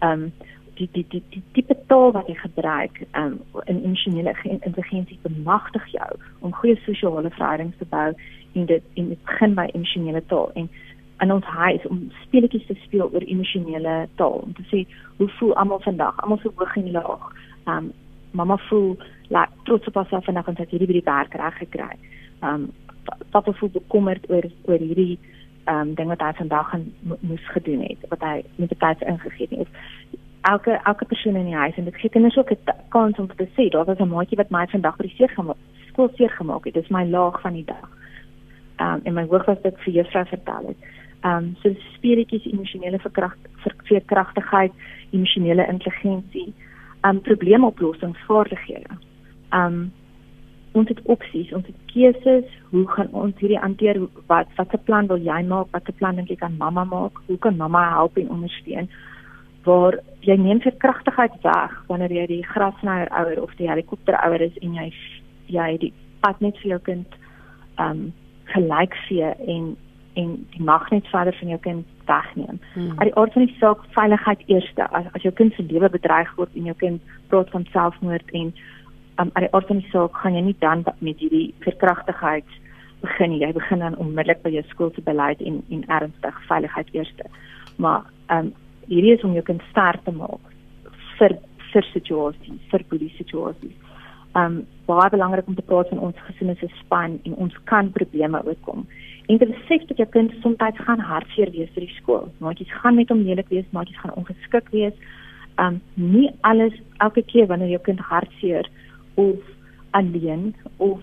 ehm 0.00 0.12
um, 0.12 0.32
die 0.74 0.88
die 0.92 1.04
die 1.08 1.22
die 1.30 1.42
tipe 1.52 1.76
taal 1.86 2.12
wat 2.12 2.28
jy 2.28 2.34
gebruik 2.40 3.02
um, 3.12 3.40
in 3.64 3.82
emosionele 3.84 4.34
intelligensie 4.42 5.18
bemagtig 5.22 5.86
jou 5.92 6.10
om 6.40 6.54
goeie 6.60 6.76
sosiale 6.84 7.30
verhoudings 7.30 7.76
te 7.78 7.88
bou 7.90 8.10
en 8.54 8.66
dit 8.66 8.82
en 8.94 9.08
dit 9.08 9.24
begin 9.30 9.54
by 9.54 9.66
emosionele 9.72 10.22
taal. 10.32 10.50
En 10.54 10.70
in 11.22 11.32
ons 11.32 11.44
huis 11.44 11.86
om 11.86 12.00
speletjies 12.22 12.66
te 12.66 12.76
speel 12.84 13.10
oor 13.12 13.26
emosionele 13.26 13.96
taal 14.20 14.40
om 14.46 14.54
te 14.58 14.66
sê 14.70 14.84
hoe 15.18 15.28
voel 15.38 15.54
almal 15.62 15.82
vandag? 15.86 16.16
Almal 16.22 16.42
so 16.42 16.52
hoog 16.56 16.76
en 16.76 16.90
laag. 16.96 17.28
Um 17.70 17.92
mamma 18.34 18.56
voel 18.68 18.96
like 19.28 19.62
trots 19.68 19.86
op 19.86 19.94
haarself 19.94 20.26
en 20.28 20.34
dan 20.34 20.58
het 20.58 20.70
hierdie 20.70 21.02
werk 21.04 21.34
reg 21.34 21.58
gekry. 21.62 21.94
Um 22.42 22.72
papa 23.30 23.52
voel 23.52 23.70
bekommerd 23.70 24.30
oor 24.30 24.50
oor 24.64 24.78
hierdie 24.78 25.18
um 25.70 25.94
ding 25.94 26.08
wat 26.08 26.20
hy 26.20 26.32
vandag 26.36 26.70
gaan 26.70 26.92
moes 27.20 27.46
gedoen 27.56 27.82
het 27.88 28.08
wat 28.08 28.20
hy 28.20 28.42
met 28.56 28.68
die 28.68 28.78
tyd 28.78 29.02
ingegee 29.08 29.48
het 29.50 29.68
elke 30.52 30.80
elke 30.84 31.04
persoon 31.04 31.36
in 31.36 31.50
die 31.50 31.60
huis 31.62 31.76
en 31.76 31.84
dit 31.84 31.96
gee 31.96 32.10
kinders 32.10 32.36
ook 32.36 32.50
'n 32.50 32.58
kans 32.88 33.18
om 33.18 33.28
te 33.28 33.48
sê 33.56 33.68
daar 33.70 33.84
was 33.84 33.98
'n 33.98 34.08
maatjie 34.08 34.36
wat 34.36 34.50
my 34.50 34.66
vandag 34.66 34.96
by 34.96 35.06
die 35.06 35.16
seer 35.16 35.28
gemaak 35.28 35.60
skool 35.88 36.10
seer 36.16 36.30
gemaak 36.30 36.64
het 36.64 36.74
dis 36.74 36.88
my 36.88 37.04
laag 37.04 37.40
van 37.40 37.52
die 37.52 37.64
dag 37.64 37.88
um, 38.80 39.00
en 39.02 39.14
my 39.14 39.24
hoog 39.30 39.44
was 39.46 39.60
dit 39.62 39.76
vir 39.84 39.92
juffrou 40.00 40.24
vertel 40.26 40.70
het. 40.72 40.86
Ehm 41.24 41.36
um, 41.36 41.56
so 41.62 41.72
speletjies 41.94 42.46
emosionele 42.52 42.98
verkragtigheid, 43.00 44.72
emosionele 45.10 45.66
intelligensie, 45.66 46.52
ehm 47.00 47.16
um, 47.16 47.20
probleemoplossingsvaardighede. 47.20 48.98
Ehm 49.50 49.66
um, 49.66 49.92
ons 50.72 50.88
het 50.88 51.00
opsies, 51.02 51.52
ons 51.52 51.66
het 51.66 51.76
keuses, 51.92 52.44
hoe 52.70 52.88
gaan 52.90 53.08
ons 53.12 53.38
hierdie 53.38 53.58
hanteer? 53.58 54.00
Wat 54.26 54.48
watse 54.56 54.78
plan 54.84 55.06
wil 55.06 55.22
jy 55.22 55.42
maak? 55.46 55.70
Watse 55.70 55.92
plan 55.92 56.16
dink 56.16 56.28
jy 56.28 56.36
kan 56.36 56.56
mamma 56.58 56.84
maak? 56.84 57.20
Hoe 57.26 57.38
kan 57.38 57.56
mamma 57.56 57.90
help 57.90 58.16
en 58.16 58.30
ondersteun? 58.30 58.90
Waar 59.64 59.98
jy 60.20 60.36
neem 60.36 60.60
verkragtigheid 60.60 61.36
weg 61.42 61.72
wanneer 61.88 62.12
jy 62.12 62.26
die 62.26 62.44
grasnyer 62.46 63.08
ouer 63.10 63.42
of 63.42 63.54
die 63.60 63.68
helikopter 63.68 64.16
ouer 64.24 64.40
is 64.40 64.56
en 64.62 64.74
jy 64.74 64.90
jy 65.52 65.70
die 65.78 65.92
pad 66.24 66.40
net 66.40 66.58
vir 66.62 66.76
jou 66.76 66.82
kind 66.90 67.18
ehm 67.78 67.90
um, 67.90 68.12
gelyk 68.52 68.94
vee 69.08 69.30
en 69.48 69.74
en 70.14 70.34
die 70.54 70.62
mag 70.62 70.90
net 70.90 71.06
verder 71.10 71.34
van 71.34 71.48
jou 71.48 71.58
kind 71.60 71.86
wegneem. 72.06 72.60
Hmm. 72.74 72.92
Uit 72.98 73.08
die 73.08 73.16
aard 73.18 73.32
van 73.32 73.46
die 73.46 73.56
saak 73.58 73.84
veiligheid 73.96 74.42
eerste. 74.46 74.86
As 74.90 75.06
as 75.12 75.22
jou 75.26 75.32
kind 75.34 75.54
se 75.54 75.62
lewe 75.62 75.90
bedreig 75.90 76.34
word 76.36 76.54
en 76.54 76.68
jou 76.70 76.76
kind 76.82 77.14
praat 77.32 77.50
van 77.50 77.66
selfmoord 77.72 78.30
en 78.32 78.52
um, 79.18 79.30
uit 79.32 79.46
die 79.46 79.54
aard 79.54 79.72
van 79.72 79.80
die 79.82 79.90
saak 79.90 80.20
gaan 80.22 80.36
jy 80.38 80.44
nie 80.50 80.56
dan 80.60 80.84
met 80.98 81.18
hierdie 81.18 81.54
verkrachtigheid 81.66 82.58
begin. 83.00 83.38
Jy 83.40 83.52
begin 83.52 83.82
dan 83.84 83.98
onmiddellik 84.00 84.42
by 84.42 84.54
jou 84.54 84.64
skool 84.70 84.92
se 84.94 85.04
beleid 85.08 85.42
en 85.42 85.62
en 85.70 85.88
ernstig 85.98 86.42
veiligheid 86.50 86.94
eerste. 86.94 87.30
Maar 87.76 88.04
ehm 88.26 88.46
um, 88.46 88.52
hierdie 88.88 89.14
is 89.14 89.24
om 89.24 89.32
jou 89.36 89.42
kind 89.42 89.62
sterk 89.70 90.04
te 90.04 90.12
maak 90.12 90.52
vir 91.18 91.38
vir 91.74 91.86
situasies, 91.90 92.60
vir 92.70 92.84
polisie 92.90 93.18
situasies. 93.18 93.74
Um, 94.38 94.60
baie 94.86 95.10
belangrik 95.10 95.48
om 95.50 95.56
te 95.58 95.62
praat 95.66 95.88
van 95.90 96.02
ons 96.08 96.20
gesinne 96.28 96.54
se 96.60 96.68
span 96.80 97.16
en 97.26 97.34
ons 97.46 97.56
kan 97.70 97.90
probleme 97.94 98.40
oorkom. 98.46 98.86
En 99.26 99.38
te 99.38 99.46
besef 99.46 99.86
dat 99.88 99.98
jou 100.02 100.06
kind 100.14 100.32
soms 100.42 100.80
gaan 100.86 101.00
hartseer 101.00 101.50
wees 101.50 101.70
vir 101.74 101.86
die 101.86 101.96
skool. 101.96 102.28
Maatjies 102.38 102.72
gaan 102.82 102.94
met 102.94 103.10
hom 103.10 103.24
lelik 103.26 103.48
wees, 103.48 103.66
maatjies 103.70 103.98
gaan 104.02 104.14
ongeskik 104.14 104.70
wees. 104.70 104.94
Um, 105.58 105.80
nie 105.94 106.30
alles 106.42 106.74
elke 106.98 107.22
keer 107.22 107.46
wanneer 107.46 107.74
jou 107.74 107.82
kind 107.90 108.00
hartseer 108.00 108.70
of 109.14 109.38
alleen 109.90 110.54
of 110.76 111.02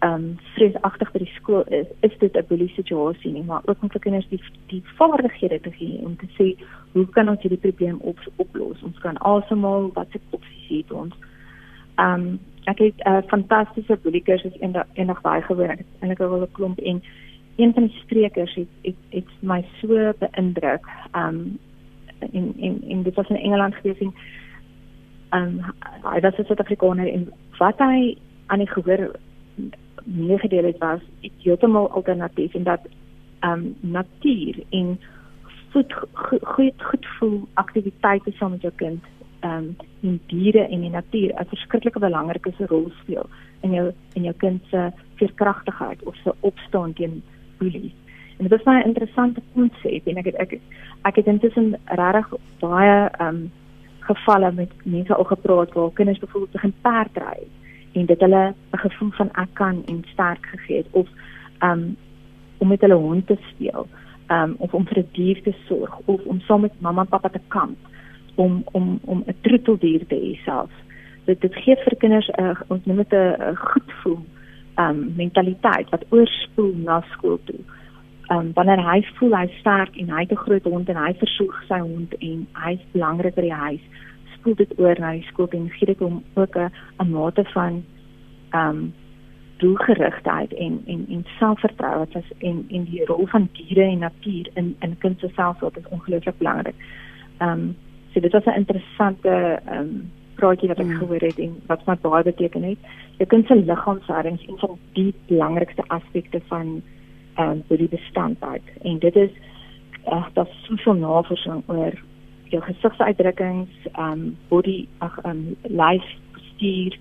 ehm 0.00 0.12
um, 0.12 0.38
vreesagtig 0.54 1.12
by 1.12 1.20
die 1.22 1.34
skool 1.36 1.64
is, 1.68 1.86
is 2.00 2.14
dit 2.18 2.36
'n 2.36 2.46
bully 2.48 2.68
situasie 2.74 3.32
nie, 3.32 3.42
maar 3.42 3.62
ook 3.64 3.82
om 3.82 3.90
vir 3.90 4.00
kinders 4.00 4.28
die 4.28 4.40
die 4.66 4.82
vaardighede 4.98 5.60
te 5.60 5.70
gee 5.70 6.00
om 6.04 6.16
te 6.16 6.26
sê 6.38 6.56
hoe 6.96 7.06
kan 7.12 7.28
ons 7.28 7.42
hierdie 7.44 7.60
probleem 7.60 7.98
op, 8.00 8.20
oplos? 8.40 8.82
Ons 8.82 8.98
kan 9.04 9.18
asemhaal, 9.18 9.90
wat 9.92 10.12
se 10.12 10.20
opsies 10.30 10.68
het 10.78 10.92
ons? 10.92 11.14
Ehm 12.00 12.20
um, 12.20 12.38
ek 12.66 12.78
het 12.82 12.98
'n 13.04 13.10
uh, 13.10 13.22
fantastiese 13.30 13.98
bully 14.02 14.20
kursus 14.20 14.56
eendag 14.60 15.20
baie 15.22 15.42
eintlik 16.00 16.20
al 16.20 16.42
'n 16.42 16.52
klomp 16.52 16.78
en 16.78 17.02
een 17.56 17.72
van 17.72 17.86
die 17.86 17.98
sprekers 18.02 18.54
het 18.54 18.72
het, 18.82 18.96
het 19.10 19.30
my 19.40 19.64
so 19.80 20.12
beïndruk. 20.18 20.84
Ehm 21.12 21.28
um, 21.28 21.58
in 22.32 22.52
in 22.56 22.82
in 22.88 23.02
dit 23.02 23.14
was 23.14 23.28
in 23.28 23.36
Engeland 23.36 23.74
gewees 23.74 23.98
en 23.98 24.14
ehm 25.28 25.42
um, 25.42 25.60
hy 26.12 26.20
was 26.20 26.38
'n 26.38 26.44
Suid-Afrikaner 26.44 27.12
en 27.12 27.32
wat 27.58 27.78
hy 27.78 28.16
aan 28.46 28.58
die 28.58 28.70
gehoor 28.70 29.10
meegedeel 30.04 30.64
het 30.64 30.78
was 30.78 31.00
heeltemal 31.42 31.90
alternatief 31.90 32.54
en 32.54 32.62
dat 32.62 32.80
ehm 33.40 33.52
um, 33.52 33.76
natuur 33.80 34.54
en 34.70 34.98
goed 35.76 35.94
goed 36.48 36.82
goed 36.82 37.06
voel 37.18 37.48
aktiwiteite 37.54 38.32
saam 38.38 38.50
met 38.50 38.62
jou 38.62 38.72
kind 38.76 39.04
ehm 39.40 39.56
um, 39.56 39.76
in 40.00 40.20
diere 40.26 40.62
en 40.64 40.82
in 40.82 40.90
natuur 40.90 41.30
'n 41.34 41.48
verskriklike 41.52 41.98
belangrike 41.98 42.52
rol 42.58 42.90
speel 43.02 43.26
in 43.60 43.72
jou 43.72 43.92
in 44.12 44.22
jou 44.22 44.34
kind 44.36 44.62
se 44.70 44.90
veerkragtigheid 45.14 46.02
of 46.02 46.16
se 46.16 46.34
opstaan 46.40 46.92
teen 46.92 47.22
bullies. 47.58 47.92
En 48.38 48.48
dit 48.48 48.58
is 48.58 48.66
'n 48.66 48.86
interessante 48.86 49.40
konsep 49.54 50.06
en 50.06 50.16
ek 50.16 50.24
het 50.24 50.34
ek 50.34 50.60
ek 51.02 51.16
het 51.16 51.26
intussen 51.26 51.78
regtig 51.84 52.28
baie 52.58 53.08
ehm 53.10 53.28
um, 53.28 53.50
gevalle 54.00 54.52
met 54.52 54.70
mense 54.84 55.14
al 55.14 55.24
gepraat 55.24 55.72
waar 55.72 55.92
kinders 55.92 56.18
byvoorbeeld 56.18 56.52
begin 56.52 56.74
perdry 56.80 57.38
en 57.92 58.06
dit 58.06 58.20
hulle 58.20 58.54
'n 58.72 58.78
gevoel 58.78 59.10
van 59.10 59.30
ek 59.32 59.52
kan 59.52 59.82
en 59.86 60.04
sterk 60.12 60.46
gegee 60.46 60.76
het 60.76 60.86
of 60.90 61.08
um 61.62 61.96
om 62.58 62.68
met 62.68 62.80
hulle 62.80 62.94
hond 62.94 63.26
te 63.26 63.36
speel 63.52 63.86
um 64.28 64.56
of 64.58 64.74
om 64.74 64.86
vir 64.86 64.98
'n 64.98 65.08
die 65.12 65.24
dier 65.24 65.42
te 65.42 65.54
sorg 65.66 65.98
of 66.04 66.20
om 66.24 66.40
saam 66.40 66.60
met 66.60 66.80
mamma 66.80 67.00
en 67.00 67.08
pappa 67.08 67.28
te 67.28 67.40
kamp 67.48 67.78
om 68.34 68.64
om 68.72 68.98
om 69.04 69.22
'n 69.26 69.34
troeteldier 69.40 70.06
te 70.06 70.14
hê 70.14 70.44
self. 70.44 70.70
Dit 71.24 71.40
dit 71.40 71.54
gee 71.54 71.76
vir 71.76 71.96
kinders 71.96 72.28
'n 72.28 72.42
uh, 72.42 72.60
ons 72.68 72.84
noem 72.84 72.96
dit 72.96 73.12
'n 73.12 73.56
goed 73.56 73.82
gevoel 73.86 74.24
um 74.76 75.12
mentaliteit 75.16 75.90
wat 75.90 76.04
oorspoel 76.08 76.74
na 76.74 77.00
skool 77.00 77.40
toe. 77.44 77.60
Um 78.28 78.52
wanneer 78.54 78.82
hy 78.92 79.02
voel 79.14 79.36
hy 79.36 79.46
sterk 79.58 79.96
en 79.96 80.08
hy 80.10 80.20
het 80.20 80.32
'n 80.32 80.44
groot 80.46 80.64
hond 80.64 80.88
en 80.88 80.96
hy 80.96 81.14
versorg 81.14 81.64
sy 81.68 81.78
hond 81.78 82.14
en 82.18 82.46
hy's 82.52 82.84
belangrik 82.92 83.34
vir 83.34 83.42
die 83.42 83.60
huis 83.66 83.84
spoel 84.34 84.54
dit 84.54 84.78
oor 84.78 84.94
na 84.98 85.12
die 85.12 85.26
skool 85.26 85.48
en 85.50 85.70
gee 85.70 85.86
dit 85.86 85.98
hom 85.98 86.22
ook 86.34 86.56
'n 86.56 86.70
'n 87.00 87.10
mate 87.10 87.44
van 87.44 87.84
um 88.54 88.92
doelgerigtheid 89.56 90.54
en 90.54 90.82
en 90.86 91.06
en 91.08 91.24
selfvertroue 91.38 91.98
wat 91.98 92.14
is 92.14 92.30
en 92.38 92.64
en 92.68 92.84
die 92.84 93.04
rol 93.04 93.26
van 93.26 93.48
diere 93.52 93.82
en 93.82 93.98
natuur 93.98 94.50
in 94.54 94.76
in 94.80 94.98
kind 94.98 95.18
se 95.20 95.28
selfsorg 95.34 95.76
is 95.76 95.88
ongelooflik 95.88 96.38
belangrik. 96.38 96.74
Um 97.40 97.76
so 98.12 98.20
dit 98.20 98.32
was 98.32 98.44
'n 98.44 98.58
interessante 98.62 99.60
um 99.78 100.10
praatjie 100.34 100.68
wat 100.68 100.78
ek 100.78 100.86
mm. 100.86 100.96
gehoor 100.98 101.20
het 101.20 101.38
en 101.38 101.56
wat 101.66 101.84
maar 101.84 101.98
baie 102.00 102.22
beteken 102.22 102.62
het. 102.62 102.78
Jou 103.16 103.28
kind 103.28 103.46
se 103.46 103.54
liggaamshouding 103.54 104.40
is 104.40 104.48
een 104.48 104.58
van 104.58 104.78
die 104.92 105.14
belangrikste 105.26 105.82
aspekte 105.86 106.40
van 106.46 106.82
um 107.38 107.62
vir 107.68 107.76
die 107.76 107.88
bestandheid 107.88 108.62
en 108.82 108.98
dit 108.98 109.16
is 109.16 109.30
ag 110.04 110.32
dat 110.32 110.48
soveel 110.62 110.94
navorsing 110.94 111.62
oor 111.66 111.92
jou 112.44 112.62
gesigsuitdrukkings, 112.62 113.70
um 113.98 114.36
body 114.48 114.88
ag 114.98 115.18
um 115.24 115.56
lyf 115.62 116.04
postuur 116.32 116.98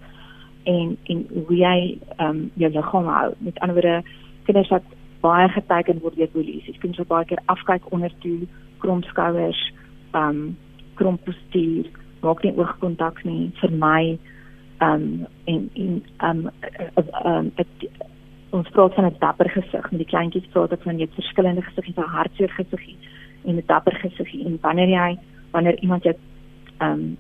en 0.65 0.97
en 1.04 1.25
hoe 1.47 1.58
jy 1.58 1.97
um 2.17 2.51
jou 2.54 2.71
liggaam 2.71 3.08
hou. 3.08 3.34
Met 3.38 3.60
ander 3.60 3.78
woorde, 3.78 4.04
kinders 4.45 4.69
wat 4.73 4.93
baie 5.21 5.49
geteken 5.49 6.01
word 6.04 6.17
deur 6.19 6.32
polisie, 6.34 6.78
kinders 6.80 7.01
wat 7.04 7.12
baie 7.13 7.30
keer 7.30 7.41
afkyk 7.54 7.91
onder 7.93 8.13
toe, 8.23 8.47
kromp 8.84 9.06
skouers, 9.12 9.62
um 10.17 10.58
kromp 10.99 11.23
postuur, 11.25 11.89
maak 12.25 12.43
nie 12.43 12.54
oogkontak 12.58 13.23
nie, 13.28 13.51
vermy 13.62 14.17
um 14.84 15.25
en 15.45 15.69
en 15.73 16.01
um 16.30 16.41
um 17.25 17.51
dit 17.56 17.89
ons 18.56 18.69
praat 18.75 18.93
van 18.95 19.06
'n 19.06 19.15
dapper 19.19 19.49
gesig 19.49 19.91
met 19.91 19.99
die 19.99 20.12
kleintjies 20.13 20.51
praat 20.54 20.71
ek 20.71 20.84
van 20.84 20.99
jy 20.99 21.08
het 21.08 21.19
verskillende 21.19 21.62
gesiggies, 21.62 21.97
'n 21.97 22.15
hartseer 22.17 22.49
gesiggie 22.49 22.97
en 23.45 23.56
'n 23.56 23.63
dapper 23.67 23.95
gesiggie 23.95 24.45
en 24.45 24.58
wanneer 24.62 24.89
jy 24.89 25.17
wanneer 25.51 25.80
iemand 25.80 26.04
jou 26.04 26.15
um 26.82 27.17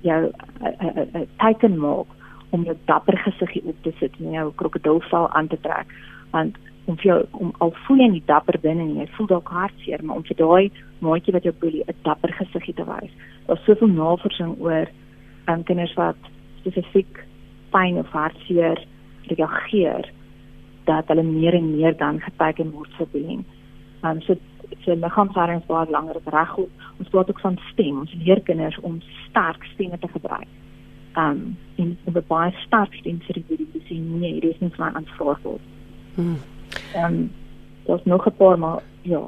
jou 0.00 0.32
'n 0.62 1.28
teken 1.38 1.78
maak 1.78 2.06
om 2.50 2.64
jou 2.64 2.76
dapper 2.84 3.18
gesiggie 3.18 3.62
op 3.64 3.82
te 3.82 3.92
sit 3.98 4.18
en 4.18 4.32
jou 4.38 4.52
krokodilvel 4.62 5.28
aan 5.28 5.48
te 5.48 5.60
trek 5.60 5.94
want 6.30 6.56
om 6.84 6.96
jou 7.02 7.18
om 7.30 7.52
al 7.58 7.74
voel 7.86 8.04
jy 8.04 8.08
nie 8.08 8.22
dapper 8.26 8.58
binne 8.62 8.84
nie 8.84 9.00
jy 9.02 9.08
voel 9.16 9.26
dalk 9.26 9.48
hartseer 9.48 10.02
maar 10.02 10.16
om 10.16 10.26
vir 10.28 10.36
daai 10.36 10.70
maatjie 10.98 11.34
wat 11.36 11.48
jou 11.48 11.54
boelie 11.60 11.84
'n 11.86 11.96
dapper 12.02 12.32
gesiggie 12.42 12.74
te 12.74 12.84
wys 12.84 13.12
daar's 13.46 13.64
soveel 13.64 13.88
navorsing 13.88 14.56
oor 14.60 14.86
um, 15.48 15.62
kinders 15.62 15.94
wat 15.94 16.16
spesifiek 16.60 17.24
pyn 17.70 17.98
of 17.98 18.10
hartseer 18.14 18.78
reageer 19.30 20.10
dat 20.84 21.08
hulle 21.12 21.22
meer 21.22 21.54
en 21.54 21.76
meer 21.76 21.96
dan 21.96 22.20
geteken 22.20 22.72
word 22.76 22.94
vir 22.98 23.10
bullying. 23.12 23.44
Um 24.02 24.22
so 24.26 24.36
so 24.84 24.94
liggaamshouding 24.94 25.60
is 25.60 25.68
baie 25.68 25.90
langer 25.90 26.20
reg. 26.34 26.56
Ons 26.98 27.12
praat 27.12 27.30
ook 27.30 27.40
van 27.40 27.58
stem. 27.72 28.00
Ons 28.04 28.16
leer 28.24 28.40
kinders 28.48 28.78
om 28.80 29.00
sterk 29.28 29.64
stemme 29.74 29.98
te 29.98 30.08
gebruik 30.08 30.59
um 31.16 31.56
en 31.76 31.98
op 32.04 32.16
'n 32.16 32.24
baie 32.26 32.52
sterk 32.66 32.94
stem 32.94 33.20
vir 33.26 33.42
die 33.46 33.68
te 33.72 33.80
sien 33.86 34.18
nee 34.20 34.32
hier 34.32 34.44
is 34.44 34.58
nie 34.58 34.70
van 34.76 34.94
aanvaarbaar. 34.94 35.60
Hmm. 36.14 36.38
Um 36.96 37.32
daar's 37.86 38.04
nog 38.04 38.26
'n 38.26 38.36
paar 38.36 38.58
maar 38.58 38.82
ja. 39.02 39.22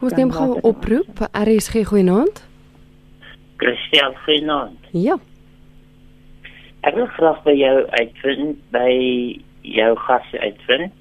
Ons 0.00 0.12
neem 0.12 0.32
gou 0.32 0.60
oproep. 0.60 1.28
RSG 1.32 1.84
goeienaand. 1.84 2.48
Christian 3.56 4.14
goeienaand. 4.24 4.78
Ja. 4.90 5.18
Ek 6.80 6.94
wil 6.94 7.06
graag 7.06 7.42
by 7.42 7.52
jou 7.52 7.86
uitvind 7.90 8.56
by 8.72 8.92
jou 9.60 9.96
gas 9.96 10.32
uitvind. 10.32 10.92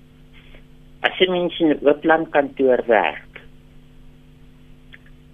As 1.00 1.16
jy 1.20 1.30
mens 1.32 1.60
in 1.60 1.70
'n 1.70 1.80
oopland 1.88 2.30
kantoor 2.30 2.84
werk. 2.88 3.42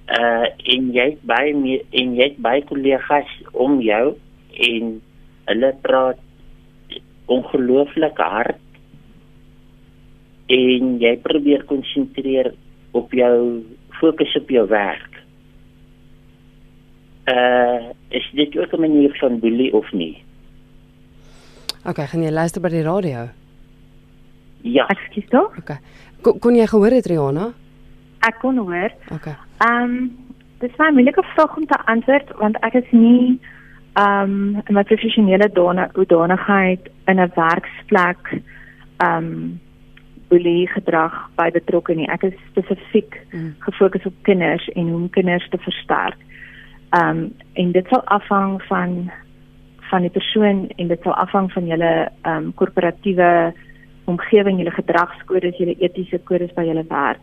Uh 0.07 0.45
en 0.73 0.91
jy 0.93 1.17
by 1.21 1.53
my 1.53 1.81
en 1.89 2.15
jy 2.15 2.35
by 2.37 2.61
kollegas 2.61 3.31
om 3.51 3.81
jou 3.81 4.15
en 4.55 5.01
hulle 5.45 5.71
praat 5.81 6.21
ongelooflik 7.25 8.17
hard 8.17 8.61
en 10.45 10.97
jy 11.01 11.15
probeer 11.23 11.65
konsentreer 11.65 12.51
op 12.95 13.13
jou 13.13 13.63
fokus 13.99 14.35
op 14.37 14.49
jou 14.49 14.67
werk. 14.69 15.21
Uh 17.25 17.93
is 18.09 18.27
dit 18.31 18.57
ook 18.57 18.73
'n 18.73 18.79
manier 18.79 19.17
van 19.19 19.39
boelie 19.39 19.73
of 19.73 19.91
nie? 19.91 20.23
OK, 21.85 21.97
gaan 21.97 22.21
jy 22.21 22.31
luister 22.31 22.61
by 22.61 22.69
die 22.69 22.83
radio? 22.83 23.29
Ja. 24.61 24.87
Ekskuus 24.87 25.27
tog? 25.29 25.57
OK. 25.57 25.77
Kon, 26.21 26.39
kon 26.39 26.55
jy 26.55 26.65
gehoor 26.67 26.91
het 26.91 27.05
Rihanna? 27.05 27.53
Ek 28.19 28.39
kon 28.41 28.57
hoor. 28.57 28.91
OK. 29.13 29.27
Ehm 29.57 29.83
um, 29.83 30.17
dis 30.59 30.71
'n 30.77 30.93
moeilike 30.93 31.23
vraag 31.23 31.57
om 31.57 31.65
te 31.65 31.79
antwoord 31.85 32.31
want 32.37 32.57
ek 32.61 32.73
is 32.73 32.91
nie 32.91 33.39
um 33.95 34.61
in 34.67 34.73
my 34.73 34.83
professionele 34.83 35.49
danigheid 36.07 36.89
in 37.07 37.19
'n 37.19 37.31
werksplek 37.35 38.41
um 38.97 39.59
boelie 40.27 40.67
gedrag 40.67 41.29
by 41.35 41.51
betrokke 41.51 41.95
nie. 41.95 42.07
Ek 42.09 42.23
is 42.23 42.33
spesifiek 42.49 43.25
mm. 43.31 43.55
gefokus 43.59 44.05
op 44.05 44.13
kinders 44.21 44.69
en 44.69 44.87
hoe 44.87 44.95
om 44.95 45.09
kinders 45.09 45.49
te 45.49 45.57
versterk. 45.57 46.17
Um 46.91 47.33
en 47.53 47.71
dit 47.71 47.87
sal 47.87 48.03
afhang 48.03 48.61
van 48.63 49.11
van 49.89 50.01
die 50.01 50.09
persoon 50.09 50.69
en 50.75 50.87
dit 50.87 51.01
sal 51.01 51.13
afhang 51.13 51.51
van 51.51 51.67
julle 51.67 52.09
um 52.23 52.53
korporatiewe 52.53 53.53
omgewing, 54.05 54.57
julle 54.57 54.71
gedragskodes, 54.71 55.57
julle 55.57 55.75
etiese 55.79 56.19
kodes 56.29 56.53
by 56.57 56.65
julle 56.67 56.85
werk. 56.89 57.21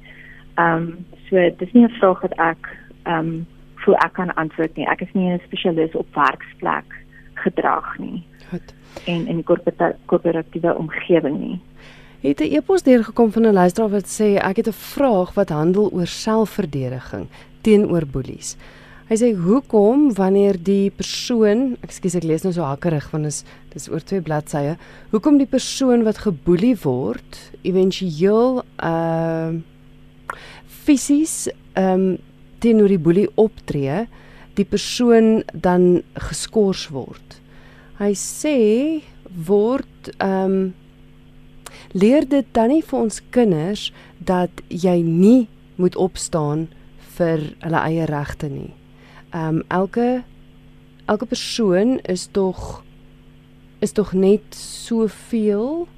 Ehm 0.61 0.77
um, 0.77 0.87
so 1.29 1.51
dis 1.59 1.73
nie 1.73 1.85
'n 1.85 1.99
vraag 1.99 2.21
wat 2.21 2.35
ek 2.39 2.69
ehm 3.05 3.19
um, 3.19 3.47
voel 3.85 3.97
ek 4.05 4.13
kan 4.19 4.35
antwoord 4.35 4.77
nie. 4.77 4.87
Ek 4.87 5.03
is 5.03 5.13
nie 5.15 5.31
'n 5.33 5.41
spesialis 5.47 5.95
op 5.95 6.07
werksplek 6.15 6.89
gedrag 7.35 7.99
nie. 7.99 8.23
Goed. 8.51 8.75
En 9.07 9.27
in 9.27 9.37
die 9.37 9.45
korporatiewe 10.07 10.75
omgewing 10.77 11.39
nie. 11.41 11.61
Het 12.23 12.41
'n 12.41 12.55
e-pos 12.55 12.83
deurgekom 12.83 13.33
van 13.33 13.47
'n 13.47 13.53
luisteraar 13.53 13.91
wat 13.91 14.07
sê 14.07 14.39
ek 14.39 14.57
het 14.57 14.69
'n 14.69 14.73
vraag 14.73 15.35
wat 15.35 15.49
handel 15.49 15.91
oor 15.93 16.07
selfverdediging 16.07 17.27
teenoor 17.61 18.07
boelies. 18.07 18.57
Hy 19.09 19.17
sê 19.17 19.35
hoekom 19.37 20.15
wanneer 20.15 20.57
die 20.63 20.91
persoon, 20.91 21.77
ekskuus 21.81 22.15
ek 22.15 22.23
lees 22.23 22.43
nou 22.43 22.53
so 22.53 22.63
hakkerig 22.63 23.11
want 23.11 23.27
is 23.27 23.45
dis 23.75 23.89
oor 23.89 24.01
twee 24.01 24.21
bladsye, 24.21 24.77
hoekom 25.11 25.39
die 25.39 25.47
persoon 25.47 26.03
wat 26.03 26.19
geboelie 26.19 26.77
word 26.83 27.53
éventueel 27.63 28.63
ehm 28.77 29.57
uh, 29.57 29.61
fisies 30.85 31.49
ehm 31.75 32.01
um, 32.01 32.19
teenoor 32.63 32.93
die 32.93 33.01
boelie 33.03 33.29
optree, 33.41 34.07
die 34.57 34.67
persoon 34.69 35.43
dan 35.53 36.03
geskort 36.29 36.91
word. 36.95 37.41
Hy 38.01 38.13
sê 38.19 38.59
word 39.47 40.13
ehm 40.19 40.55
um, 40.55 40.63
leer 41.93 42.25
dit 42.29 42.47
dan 42.57 42.71
nie 42.73 42.83
vir 42.85 42.99
ons 43.05 43.19
kinders 43.35 43.91
dat 44.17 44.63
jy 44.69 44.95
nie 45.05 45.49
moet 45.77 45.97
opstaan 46.01 46.67
vir 47.17 47.43
hulle 47.61 47.83
eie 47.89 48.07
regte 48.09 48.49
nie. 48.49 48.71
Ehm 49.33 49.61
um, 49.61 49.65
elke 49.69 50.23
elke 51.11 51.27
persoon 51.27 51.99
is 52.09 52.29
tog 52.33 52.83
is 53.81 53.93
tog 53.93 54.13
net 54.13 54.55
soveel 54.57 55.89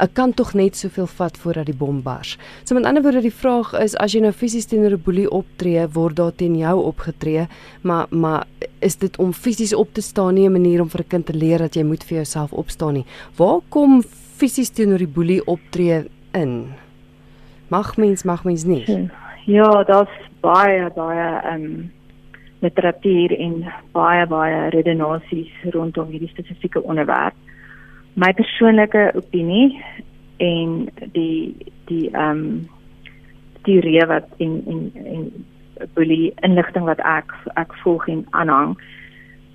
Ek 0.00 0.14
kan 0.14 0.32
tog 0.32 0.54
net 0.54 0.76
soveel 0.76 1.06
vat 1.06 1.36
voordat 1.36 1.66
die 1.66 1.76
bom 1.76 2.02
bars. 2.02 2.38
So 2.64 2.74
met 2.74 2.84
ander 2.84 3.02
woorde 3.02 3.20
die 3.20 3.34
vraag 3.34 3.72
is 3.82 3.96
as 3.96 4.14
jy 4.14 4.20
nou 4.20 4.32
fisies 4.32 4.66
teenoor 4.66 4.92
'n 4.96 5.02
boelie 5.04 5.30
optree, 5.30 5.86
word 5.92 6.16
daar 6.16 6.32
teen 6.32 6.56
jou 6.56 6.76
opgetree, 6.84 7.48
maar 7.82 8.06
maar 8.10 8.46
is 8.80 8.96
dit 8.96 9.18
om 9.18 9.32
fisies 9.32 9.74
op 9.74 9.92
te 9.92 10.00
staan 10.00 10.34
nie 10.34 10.48
'n 10.48 10.52
manier 10.52 10.80
om 10.80 10.88
vir 10.88 11.00
'n 11.00 11.08
kind 11.08 11.26
te 11.26 11.34
leer 11.34 11.58
dat 11.58 11.74
jy 11.74 11.82
moet 11.82 12.04
vir 12.04 12.16
jouself 12.16 12.52
opstaan 12.52 12.94
nie. 12.94 13.06
Waar 13.36 13.60
kom 13.68 14.02
fisies 14.36 14.70
teenoor 14.70 14.98
die 14.98 15.14
boelie 15.14 15.44
optree 15.46 16.04
in? 16.32 16.72
Mag 17.68 17.96
mens 17.96 18.24
mag 18.24 18.44
mens 18.44 18.64
nie. 18.64 19.10
Ja, 19.46 19.84
daar's 19.84 20.10
baie 20.40 20.90
baie 20.94 21.40
ehm 21.44 21.64
um, 21.64 21.92
literatuur 22.60 23.38
en 23.38 23.64
baie 23.92 24.26
baie 24.26 24.68
redenasies 24.70 25.52
rondom 25.70 26.10
hierdie 26.10 26.28
spesifieke 26.28 26.82
onderwerp 26.82 27.34
my 28.14 28.32
persoonlike 28.32 29.12
opinie 29.14 29.84
en 30.36 30.88
die 31.12 31.56
die 31.90 32.10
ehm 32.10 32.30
um, 32.30 32.68
teorie 33.62 34.06
wat 34.06 34.28
en 34.38 34.62
en 34.66 34.90
en 35.04 35.30
boelie 35.94 36.32
inligting 36.46 36.84
wat 36.84 37.00
ek 37.04 37.34
ek 37.60 37.74
volg 37.82 38.08
en 38.08 38.24
aanhang 38.30 38.74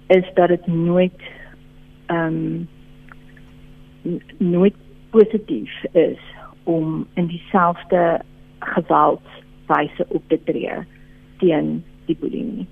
is 0.08 0.28
dat 0.36 0.54
dit 0.54 0.68
nooit 0.68 1.22
ehm 2.06 2.68
um, 4.06 4.20
nooit 4.38 4.76
positief 5.10 5.84
is 5.92 6.22
om 6.64 7.08
in 7.14 7.28
dieselfde 7.28 8.22
geweldswyse 8.60 10.06
op 10.08 10.24
te 10.28 10.40
tree 10.44 10.78
teen 11.38 11.84
die 12.06 12.18
boelie 12.20 12.68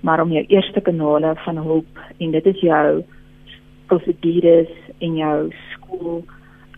maar 0.00 0.20
om 0.20 0.32
jou 0.32 0.44
eerste 0.46 0.80
kanale 0.80 1.34
van 1.44 1.56
hulp 1.56 2.00
en 2.18 2.30
dit 2.30 2.46
is 2.46 2.60
jou 2.60 3.04
prosedures 3.86 4.83
en 4.98 5.16
jou 5.16 5.50
skool 5.72 6.24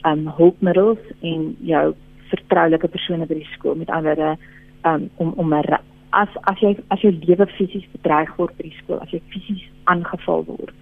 um 0.06 0.26
hulpmiddels 0.38 1.02
en 1.20 1.56
jou 1.60 1.94
vertroulike 2.30 2.88
persone 2.88 3.26
by 3.26 3.40
die 3.40 3.52
skool 3.54 3.74
met 3.74 3.90
ander 3.90 4.36
um 4.84 5.10
om 5.16 5.32
om 5.36 5.52
as 5.52 6.28
as 6.42 6.60
jy 6.60 6.76
as 6.88 7.00
jou 7.00 7.12
lewe 7.12 7.46
fisies 7.56 7.86
bedreig 7.92 8.30
word 8.38 8.56
by 8.56 8.68
die 8.68 8.78
skool 8.82 9.00
as 9.02 9.12
jy 9.12 9.22
fisies 9.34 9.64
aangeval 9.84 10.44
word 10.46 10.74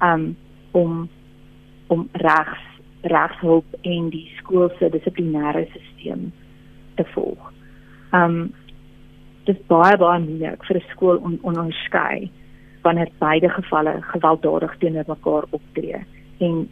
um 0.00 0.36
om 0.72 1.08
om 1.88 2.08
regs 2.12 2.70
regshulp 3.04 3.66
en 3.82 4.08
die 4.10 4.26
skool 4.38 4.70
se 4.78 4.88
dissiplinêre 4.88 5.66
stelsel 5.68 6.30
te 6.96 7.04
volg. 7.14 7.50
Um 8.16 8.52
dis 9.44 9.58
baie 9.68 9.96
baie 10.00 10.20
moeilik 10.24 10.64
vir 10.64 10.76
'n 10.76 10.90
skool 10.90 11.18
om 11.20 11.38
onderskei 11.42 12.30
wanneer 12.82 13.10
beide 13.18 13.48
gevalle 13.48 14.00
gewelddadig 14.12 14.76
teenoor 14.78 15.04
mekaar 15.08 15.44
optree 15.50 16.00
en 16.38 16.68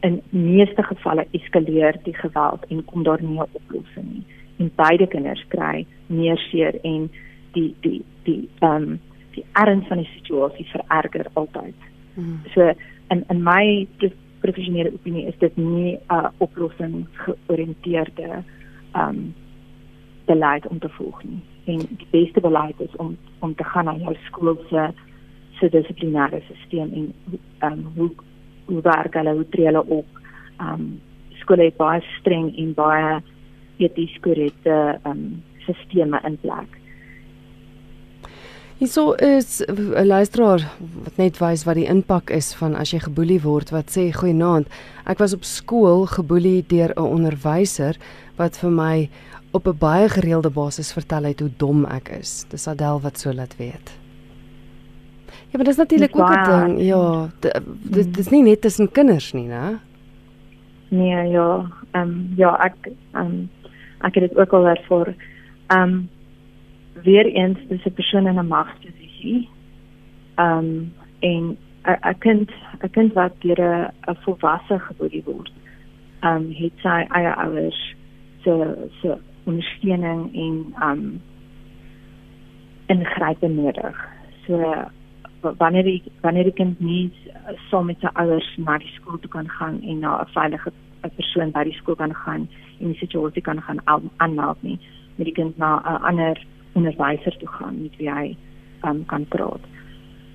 in 0.00 0.22
meeste 0.30 0.82
gevalle 0.82 1.26
eskaleer 1.30 1.96
die 2.04 2.14
geweld 2.14 2.64
en 2.68 2.84
kom 2.84 3.02
daar 3.02 3.22
nie 3.22 3.38
'n 3.38 3.48
oplossing 3.52 4.12
nie 4.12 4.24
en 4.58 4.70
beide 4.76 5.06
kinders 5.06 5.44
kry 5.48 5.86
meer 6.06 6.38
seer 6.50 6.78
en 6.82 7.08
die 7.54 7.74
die 7.80 8.02
die 8.24 8.48
ehm 8.60 8.82
um, 8.82 9.00
die 9.34 9.44
erns 9.52 9.86
van 9.90 9.98
die 9.98 10.10
situasie 10.14 10.66
vererger 10.70 11.26
altyd. 11.32 11.86
Hmm. 12.14 12.42
So 12.54 12.72
in 13.10 13.24
in 13.28 13.42
my 13.42 13.88
professionele 14.40 14.92
opinie 14.94 15.26
is 15.26 15.38
dit 15.38 15.56
nie 15.56 15.94
'n 15.94 16.14
uh, 16.14 16.28
oplossing 16.38 17.06
georiënteerde 17.12 18.30
ehm 18.92 19.08
um, 19.08 19.34
beleid 20.26 20.66
om 20.66 20.78
te 20.78 20.88
volg 20.88 21.22
nie. 21.24 21.40
En 21.64 21.78
die 21.78 22.06
beste 22.10 22.40
beleid 22.40 22.80
is 22.80 22.96
om 22.96 23.16
om 23.38 23.54
te 23.54 23.64
gaan 23.64 23.84
na 23.84 23.96
jou 23.96 24.16
skool 24.26 24.56
se 24.70 24.92
se 25.58 25.68
dissiplinêre 25.68 26.40
stelsel 26.42 26.92
en 26.92 27.12
ehm 27.58 27.72
um, 27.72 27.86
hoe 27.96 28.10
hoe 28.66 28.82
werk 28.82 29.14
hulle 29.14 29.34
hoe 29.34 29.48
tree 29.48 29.66
hulle 29.70 29.84
op. 29.86 30.22
Um 30.60 31.00
skole 31.40 31.68
het 31.68 31.76
baie 31.76 32.00
streng 32.20 32.52
en 32.56 32.72
baie 32.74 33.20
eties 33.82 34.14
korrekte 34.24 34.98
um 35.04 35.42
sisteme 35.66 36.20
in 36.24 36.38
plek. 36.40 36.80
Hierso 38.78 39.12
is 39.12 39.62
'n 39.68 40.06
luisteraar 40.06 40.60
wat 41.04 41.16
net 41.16 41.38
wys 41.38 41.64
wat 41.64 41.74
die 41.74 41.88
impak 41.88 42.30
is 42.30 42.54
van 42.54 42.74
as 42.74 42.90
jy 42.90 42.98
geboelie 42.98 43.40
word 43.40 43.70
wat 43.70 43.90
sê 43.96 44.12
goeienaand. 44.12 44.66
Ek 45.06 45.18
was 45.18 45.34
op 45.34 45.44
skool 45.44 46.06
geboelie 46.06 46.64
deur 46.66 46.92
'n 46.96 47.00
onderwyser 47.00 47.96
wat 48.36 48.56
vir 48.56 48.70
my 48.70 49.08
op 49.52 49.66
'n 49.66 49.78
baie 49.78 50.08
gereelde 50.08 50.50
basis 50.50 50.92
vertel 50.92 51.24
het 51.24 51.40
hoe 51.40 51.50
dom 51.56 51.84
ek 51.84 52.08
is. 52.08 52.44
Dis 52.50 52.68
Adel 52.68 53.00
wat 53.00 53.18
so 53.18 53.32
laat 53.32 53.56
weet 53.56 54.03
Ja, 55.54 55.60
maar 55.60 55.68
dis 55.68 55.76
natuurlik 55.76 56.16
ook 56.16 56.28
'n 56.28 56.66
ding. 56.66 56.80
Ja, 56.80 57.28
dit 57.82 58.18
is 58.18 58.28
nie 58.28 58.42
net 58.42 58.60
tussen 58.60 58.90
kinders 58.90 59.32
nie, 59.32 59.48
né? 59.48 59.78
Nee, 60.88 61.28
ja. 61.28 61.66
Ehm 61.90 62.08
um, 62.08 62.32
ja, 62.36 62.64
ek 62.64 62.74
ehm 63.12 63.26
um, 63.26 63.50
ek 64.00 64.14
het 64.14 64.28
dit 64.28 64.36
ook 64.36 64.52
al 64.52 64.66
ervaar. 64.66 65.14
Ehm 65.66 65.82
um, 65.82 66.08
weer 67.02 67.26
eens 67.26 67.58
dis 67.68 67.84
'n 67.84 67.92
persoon 67.92 68.26
in 68.26 68.38
'n 68.38 68.46
magsposisie. 68.46 69.48
Ehm 70.34 70.58
um, 70.58 70.92
en 71.18 71.56
'n 71.82 72.18
kind 72.18 72.50
'n 72.82 72.90
kind 72.90 73.12
wat 73.12 73.32
deur 73.38 73.90
'n 74.06 74.16
volwasse 74.20 74.78
gebore 74.78 75.22
word. 75.24 75.52
Ehm 76.20 76.36
um, 76.36 76.50
het 76.50 76.72
sy 76.76 77.06
eie 77.08 77.34
ouers 77.34 77.94
se 78.42 78.74
se 79.00 79.16
ondersteuning 79.44 80.34
en 80.34 80.74
ehm 80.80 80.90
um, 80.90 81.20
ingryping 82.86 83.56
nodig. 83.56 84.08
So 84.46 84.84
wanneer 85.58 85.82
die 85.82 86.02
wanneer 86.20 86.44
die 86.44 86.52
kind 86.52 86.80
nie 86.80 87.12
saam 87.70 87.86
met 87.86 88.00
sy 88.00 88.10
ouers 88.14 88.48
na 88.56 88.78
die 88.78 88.92
skool 88.96 89.18
toe 89.20 89.30
kan 89.30 89.48
gaan 89.58 89.80
en 89.82 89.98
na 90.00 90.20
'n 90.22 90.32
veilige 90.34 90.72
persoon 91.16 91.50
by 91.50 91.64
die 91.64 91.76
skool 91.80 91.96
kan 91.96 92.14
gaan 92.14 92.48
en 92.80 92.92
die 92.92 92.98
situasie 92.98 93.42
kan 93.42 93.60
gaan 93.62 93.80
aanmeld 94.16 94.62
nie 94.62 94.78
met 95.16 95.26
die 95.26 95.34
kind 95.34 95.58
na 95.58 95.80
'n 95.80 96.02
ander 96.10 96.46
onderwyser 96.72 97.36
toe 97.38 97.48
gaan 97.48 97.82
met 97.82 97.96
wie 97.96 98.10
hy 98.10 98.36
um, 98.84 99.04
kan 99.06 99.26
praat. 99.28 99.64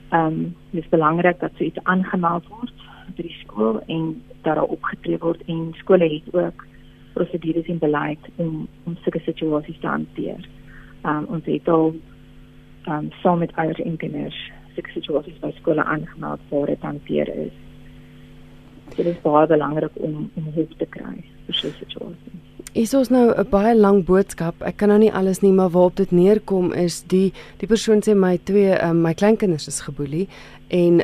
Ehm 0.10 0.26
um, 0.26 0.56
dit 0.72 0.84
is 0.84 0.90
belangrik 0.90 1.40
dat 1.40 1.52
so 1.58 1.64
iets 1.64 1.84
aangemeld 1.84 2.48
word 2.48 2.74
by 3.16 3.22
die 3.22 3.38
skool 3.44 3.82
en 3.88 4.22
dat 4.42 4.56
daar 4.56 4.64
opgetree 4.64 5.18
word 5.18 5.42
en 5.46 5.74
skole 5.78 6.08
het 6.10 6.34
ook 6.34 6.66
prosedures 7.14 7.68
en 7.68 7.78
beleid 7.78 8.30
om 8.36 8.68
om 8.84 8.98
sulke 9.02 9.20
situasies 9.20 9.80
te 9.80 9.88
hanteer. 9.88 10.48
Ehm 11.02 11.18
um, 11.18 11.26
ons 11.26 11.46
het 11.46 11.68
al 11.68 11.96
ehm 12.84 12.98
um, 12.98 13.12
saam 13.22 13.40
met 13.40 13.56
ouers 13.56 13.80
en 13.80 13.98
kinders 13.98 14.52
sulke 14.76 14.92
situasies 14.96 15.40
by 15.42 15.52
skole 15.58 15.84
aangemeld 15.84 16.40
waar 16.50 16.68
dit 16.68 16.82
hanteer 16.82 17.32
is. 17.48 17.56
Dit 18.96 19.06
is 19.06 19.22
baie 19.24 19.48
belangrik 19.48 19.92
om 19.96 20.30
om 20.36 20.52
hulp 20.56 20.78
te 20.78 20.86
kry 20.86 21.16
vir 21.46 21.56
so 21.56 21.68
'n 21.68 21.78
situasie. 21.80 22.40
Is 22.74 22.94
ons 22.94 23.10
nou 23.10 23.34
'n 23.34 23.50
baie 23.50 23.76
lang 23.76 24.06
boodskap. 24.06 24.62
Ek 24.62 24.78
kan 24.78 24.90
nou 24.90 25.00
nie 25.00 25.14
alles 25.14 25.42
nie, 25.42 25.52
maar 25.52 25.70
waarop 25.70 25.96
dit 25.96 26.12
neerkom 26.12 26.74
is 26.74 27.02
die 27.02 27.34
die 27.58 27.68
persoon 27.68 28.02
sê 28.02 28.16
my 28.16 28.38
twee 28.44 28.78
um, 28.84 29.02
my 29.02 29.14
kleinkinders 29.14 29.68
is 29.68 29.82
geboelie 29.82 30.28
en 30.68 31.02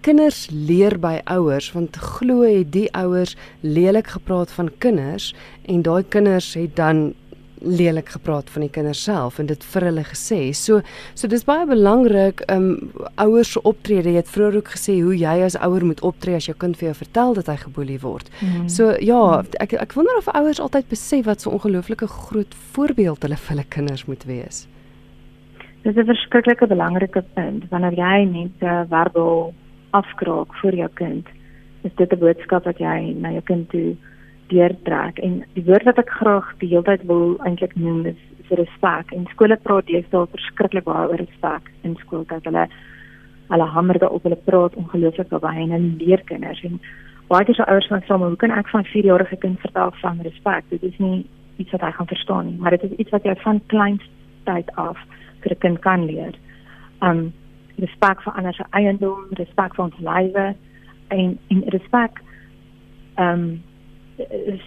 kinders 0.00 0.48
leer 0.50 0.98
by 0.98 1.20
ouers 1.24 1.72
want 1.72 1.96
glo 1.96 2.42
het 2.42 2.72
die 2.72 2.88
ouers 2.94 3.36
lelik 3.60 4.06
gepraat 4.06 4.50
van 4.50 4.70
kinders 4.78 5.34
en 5.66 5.82
daai 5.82 6.02
kinders 6.08 6.54
het 6.54 6.76
dan 6.76 7.14
lelik 7.60 8.08
gepraat 8.08 8.50
van 8.50 8.66
die 8.66 8.70
kinders 8.70 9.02
self 9.02 9.38
en 9.38 9.46
dit 9.46 9.64
vir 9.72 9.88
hulle 9.88 10.04
gesê. 10.04 10.40
So 10.54 10.82
so 11.14 11.28
dis 11.28 11.44
baie 11.44 11.66
belangrik 11.66 12.42
um 12.52 12.92
ouers 13.22 13.52
se 13.52 13.62
optrede. 13.62 14.10
Jy 14.10 14.22
het 14.22 14.32
vroeër 14.32 14.60
ook 14.60 14.72
gesê 14.76 14.98
hoe 15.00 15.16
jy 15.16 15.36
as 15.46 15.58
ouer 15.64 15.84
moet 15.84 16.02
optree 16.06 16.36
as 16.36 16.46
jou 16.46 16.56
kind 16.56 16.76
vir 16.76 16.90
jou 16.90 16.96
vertel 17.02 17.34
dat 17.34 17.50
hy 17.52 17.56
geboelie 17.64 17.98
word. 18.02 18.30
Mm. 18.40 18.68
So 18.68 18.94
ja, 19.00 19.42
ek 19.60 19.76
ek 19.80 19.96
wonder 19.96 20.18
of 20.18 20.28
ouers 20.34 20.60
altyd 20.60 20.88
besef 20.92 21.26
wat 21.26 21.40
so 21.40 21.50
ongelooflike 21.50 22.06
groot 22.06 22.54
voorbeeld 22.74 23.22
hulle 23.22 23.36
vir 23.36 23.54
hulle 23.54 23.68
kinders 23.68 24.06
moet 24.06 24.24
wees. 24.28 24.66
Dit 25.82 25.96
is 25.96 26.02
'n 26.02 26.06
verskriklike 26.06 26.66
belangrike 26.66 27.22
punt 27.34 27.64
wanneer 27.70 27.94
jy 27.94 28.24
net 28.24 28.62
uh, 28.62 28.82
verbal 28.90 29.54
afkraak 29.90 30.54
vir 30.62 30.74
jou 30.74 30.88
kind. 30.94 31.26
Is 31.82 31.92
dit 31.96 32.12
'n 32.12 32.18
boodskap 32.18 32.64
wat 32.64 32.78
jy 32.78 33.14
na 33.14 33.30
jou 33.30 33.42
kind 33.42 33.70
toe 33.70 33.96
deurtrek 34.50 35.18
en 35.18 35.40
die 35.54 35.64
woord 35.66 35.86
wat 35.88 35.98
ek 35.98 36.10
graag 36.20 36.50
die 36.60 36.70
hele 36.70 36.86
tyd 36.86 37.06
wil 37.10 37.36
eintlik 37.46 37.74
noem 37.76 38.06
is, 38.12 38.20
is 38.44 38.52
respek. 38.60 39.12
En 39.12 39.26
skole 39.32 39.56
praat 39.62 39.88
deesdae 39.90 40.28
verskriklik 40.34 40.86
baie 40.86 41.08
oor 41.08 41.22
respek 41.22 41.70
in 41.82 41.96
skool 42.02 42.26
dat 42.30 42.44
hulle 42.48 42.66
hulle 43.46 43.66
hamer 43.70 43.98
daarop 44.02 44.24
hulle 44.26 44.38
praat 44.48 44.74
ongelooflik 44.74 45.30
baie 45.30 45.62
en 45.62 45.74
hulle 45.76 45.92
leer 46.00 46.22
kinders 46.30 46.62
en 46.66 46.80
baie 47.30 47.46
keer 47.46 47.58
se 47.58 47.66
ouers 47.66 47.88
van 47.90 48.02
sê 48.06 48.18
hoe 48.22 48.36
kan 48.36 48.50
ek 48.50 48.68
van 48.68 48.82
'n 48.82 48.90
4-jarige 48.92 49.36
kind 49.36 49.60
vertel 49.60 49.92
van 50.02 50.20
respek? 50.22 50.64
Dit 50.70 50.82
is 50.82 50.98
nie 50.98 51.26
iets 51.56 51.70
wat 51.70 51.80
hy 51.80 51.90
gaan 51.90 52.06
verstaan 52.06 52.46
nie, 52.46 52.58
maar 52.58 52.70
dit 52.70 52.82
is 52.82 52.98
iets 52.98 53.10
wat 53.10 53.24
jy 53.24 53.34
van 53.44 53.60
kleins 53.66 54.02
tyd 54.44 54.70
af 54.74 54.98
vir 55.42 55.52
'n 55.52 55.58
kind 55.58 55.78
kan 55.78 56.04
leer. 56.04 56.34
Um 57.02 57.32
respek 57.78 58.22
vir 58.22 58.32
ander 58.32 58.54
se 58.54 58.64
eiendom, 58.70 59.26
respek 59.30 59.74
vir 59.74 59.84
ons 59.84 59.98
lewe 59.98 60.54
en 61.08 61.38
en 61.48 61.62
respek 61.66 62.22
um 63.18 63.42
is 63.52 63.75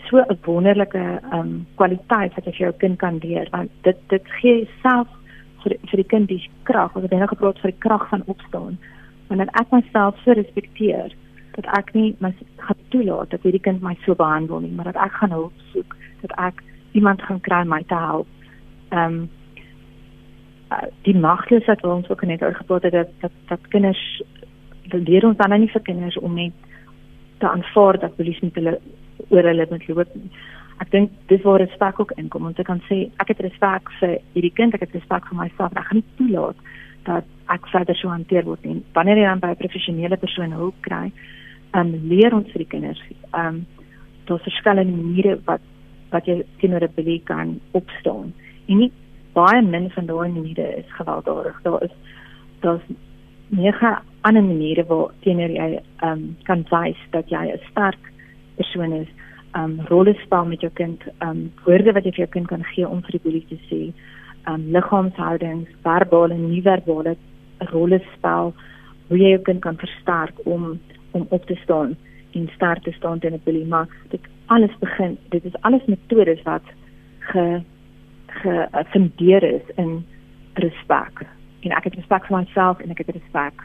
so 0.09 0.17
'n 0.17 0.37
wonderlike 0.45 1.21
um 1.33 1.65
kwaliteit 1.75 2.33
wat 2.35 2.45
jy 2.45 2.51
vir 2.51 2.65
jou 2.65 2.73
kind 2.77 2.97
kan 2.99 3.17
leer 3.17 3.47
want 3.51 3.71
dit 3.81 3.97
dit 4.07 4.27
gee 4.41 4.67
self 4.81 5.07
vir 5.63 5.75
vir 5.89 5.97
die 5.97 6.09
kind 6.13 6.27
die 6.29 6.49
krag, 6.63 6.95
ons 6.95 7.03
het 7.03 7.11
nou 7.11 7.27
gepraat 7.27 7.59
vir 7.59 7.71
die 7.71 7.83
krag 7.85 8.07
van 8.09 8.23
opstaan. 8.25 8.77
Wanneer 9.27 9.49
ek 9.61 9.71
myself 9.71 10.15
so 10.23 10.31
respekteer 10.31 11.15
dat 11.55 11.65
ek 11.77 11.93
nie 11.93 12.15
my 12.19 12.33
gaan 12.57 12.83
toelaat 12.89 13.29
dat 13.29 13.43
hierdie 13.43 13.65
kind 13.67 13.81
my 13.81 13.95
so 14.05 14.15
behandel 14.15 14.59
nie, 14.59 14.71
maar 14.71 14.85
dat 14.85 14.95
ek 14.95 15.11
gaan 15.11 15.31
hulp 15.31 15.53
soek, 15.73 15.95
dat 16.21 16.31
ek 16.37 16.63
iemand 16.93 17.21
gaan 17.21 17.41
kry 17.41 17.63
my 17.65 17.83
te 17.83 17.95
help. 17.95 18.27
Um 18.91 19.29
die 21.01 21.17
magteloosheid 21.17 21.81
wat 21.81 21.91
ons 21.91 22.09
ook 22.09 22.21
net 22.29 22.43
oor 22.43 22.53
gepraat 22.53 22.83
het 22.83 22.93
dat 22.93 23.09
dat, 23.21 23.31
dat 23.47 23.67
kinders 23.73 24.21
leer 24.91 25.25
ons 25.25 25.37
dan 25.37 25.59
nie 25.59 25.71
vir 25.73 25.81
kinders 25.81 26.17
om 26.17 26.35
net 26.35 26.53
te 27.39 27.49
aanvaar 27.49 27.99
dat 27.99 28.15
polisie 28.15 28.43
met 28.43 28.55
hulle 28.55 28.79
oor 29.29 29.43
hulle 29.43 29.67
moet 29.69 29.87
loop. 29.87 30.15
Ek 30.79 30.91
dink 30.91 31.11
dis 31.27 31.41
waar 31.43 31.59
respek 31.59 31.99
ook 31.99 32.11
inkom 32.17 32.45
om 32.45 32.53
te 32.53 32.63
kan 32.63 32.79
sê 32.87 33.09
ek 33.19 33.33
het 33.33 33.41
respek 33.43 33.91
vir 33.99 34.19
hierdie 34.33 34.53
kind, 34.55 34.73
ek 34.73 34.85
het 34.87 34.95
respek 34.95 35.27
vir 35.27 35.37
myself. 35.41 35.75
Ek 35.75 35.89
gaan 35.89 35.99
nie 35.99 36.15
toelaat 36.17 36.55
dat 37.07 37.25
ek 37.49 37.67
verder 37.73 37.95
so 37.95 38.11
hanteer 38.11 38.45
word 38.45 38.63
nie. 38.65 38.79
Wanneer 38.93 39.17
jy 39.17 39.27
dan 39.27 39.39
by 39.43 39.51
'n 39.51 39.63
professionele 39.63 40.17
persoon 40.17 40.51
hulp 40.51 40.75
kry, 40.81 41.11
um, 41.73 41.91
leer 42.07 42.33
ons 42.33 42.47
vir 42.51 42.63
die 42.63 42.71
kinders. 42.73 43.01
Ehm 43.33 43.47
um, 43.47 43.65
daar's 44.25 44.43
verskillende 44.43 44.95
maniere 44.95 45.39
wat 45.45 45.61
wat 46.11 46.25
jy 46.25 46.43
teenoor 46.61 46.83
'n 46.83 46.95
belie 46.95 47.21
kan 47.25 47.59
opstaan. 47.71 48.33
En 48.67 48.77
nie 48.77 48.91
baie 49.33 49.61
min 49.61 49.89
van 49.89 50.05
daai 50.05 50.29
maniere 50.29 50.77
is 50.77 50.91
gewelddadig. 50.97 51.61
Daar 51.63 51.83
is 51.83 51.95
daar's 52.61 52.81
nege 53.49 53.97
ander 54.21 54.43
maniere 54.43 54.85
waar 54.85 55.11
teenoor 55.19 55.49
jy 55.49 55.69
ehm 56.01 56.11
um, 56.11 56.37
kan 56.43 56.65
wys 56.69 56.97
dat 57.11 57.29
jy 57.29 57.45
'n 57.51 57.59
sterk 57.71 58.11
persoon 58.59 58.93
is 59.01 59.09
um 59.57 59.79
rolle 59.89 60.13
speel 60.23 60.45
met 60.45 60.61
jou 60.61 60.71
kind, 60.77 61.03
um 61.25 61.47
woorde 61.65 61.93
wat 61.95 62.05
jy 62.05 62.13
vir 62.15 62.25
jou 62.25 62.31
kind 62.37 62.51
kan 62.51 62.65
gee 62.73 62.87
om 62.87 63.01
vir 63.07 63.17
die 63.17 63.23
boelie 63.23 63.45
te 63.49 63.57
sê, 63.69 63.81
um 64.51 64.67
liggaamshoudings, 64.75 65.71
verbale 65.85 66.35
en 66.35 66.45
nie-verbale 66.51 67.15
rolle 67.73 67.99
speel 68.13 68.53
hoe 69.09 69.17
jy 69.17 69.33
jou 69.33 69.41
kind 69.49 69.63
kan 69.65 69.79
versterk 69.81 70.45
om 70.45 70.77
om 71.17 71.25
op 71.33 71.45
te 71.49 71.55
staan 71.63 71.95
en 72.37 72.49
sterk 72.53 72.83
te 72.85 72.91
staan 72.93 73.19
teen 73.19 73.33
'n 73.33 73.41
boelie. 73.43 73.65
Maar 73.65 73.87
dit 74.09 74.21
alles 74.45 74.77
begin, 74.79 75.17
dit 75.29 75.45
is 75.45 75.61
alles 75.61 75.85
metodes 75.85 76.41
wat 76.43 76.63
ge 77.19 77.61
gefundeer 78.27 79.43
is 79.43 79.75
in 79.75 80.05
respek. 80.53 81.25
En 81.59 81.71
ek 81.71 81.83
het 81.83 81.95
respek 81.95 82.25
vir 82.25 82.37
myself 82.37 82.79
en 82.79 82.91
ek 82.91 82.97
het 82.97 83.15
respek 83.15 83.63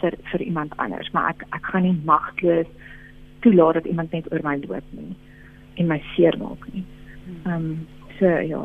vir 0.00 0.14
vir 0.32 0.40
iemand 0.40 0.76
anders, 0.76 1.10
maar 1.12 1.28
ek 1.30 1.44
ek 1.50 1.64
gaan 1.64 1.82
nie 1.82 2.00
magteloos 2.04 2.66
toelaat 3.40 3.80
dat 3.80 3.84
iemand 3.84 4.12
net 4.12 4.32
oor 4.32 4.42
my 4.42 4.56
loop 4.66 4.84
nie 4.90 5.16
en 5.80 5.86
my 5.86 6.02
seermaak 6.14 6.68
nie. 6.72 6.84
Ehm 7.44 7.54
um, 7.54 7.86
so 8.18 8.26
ja. 8.26 8.60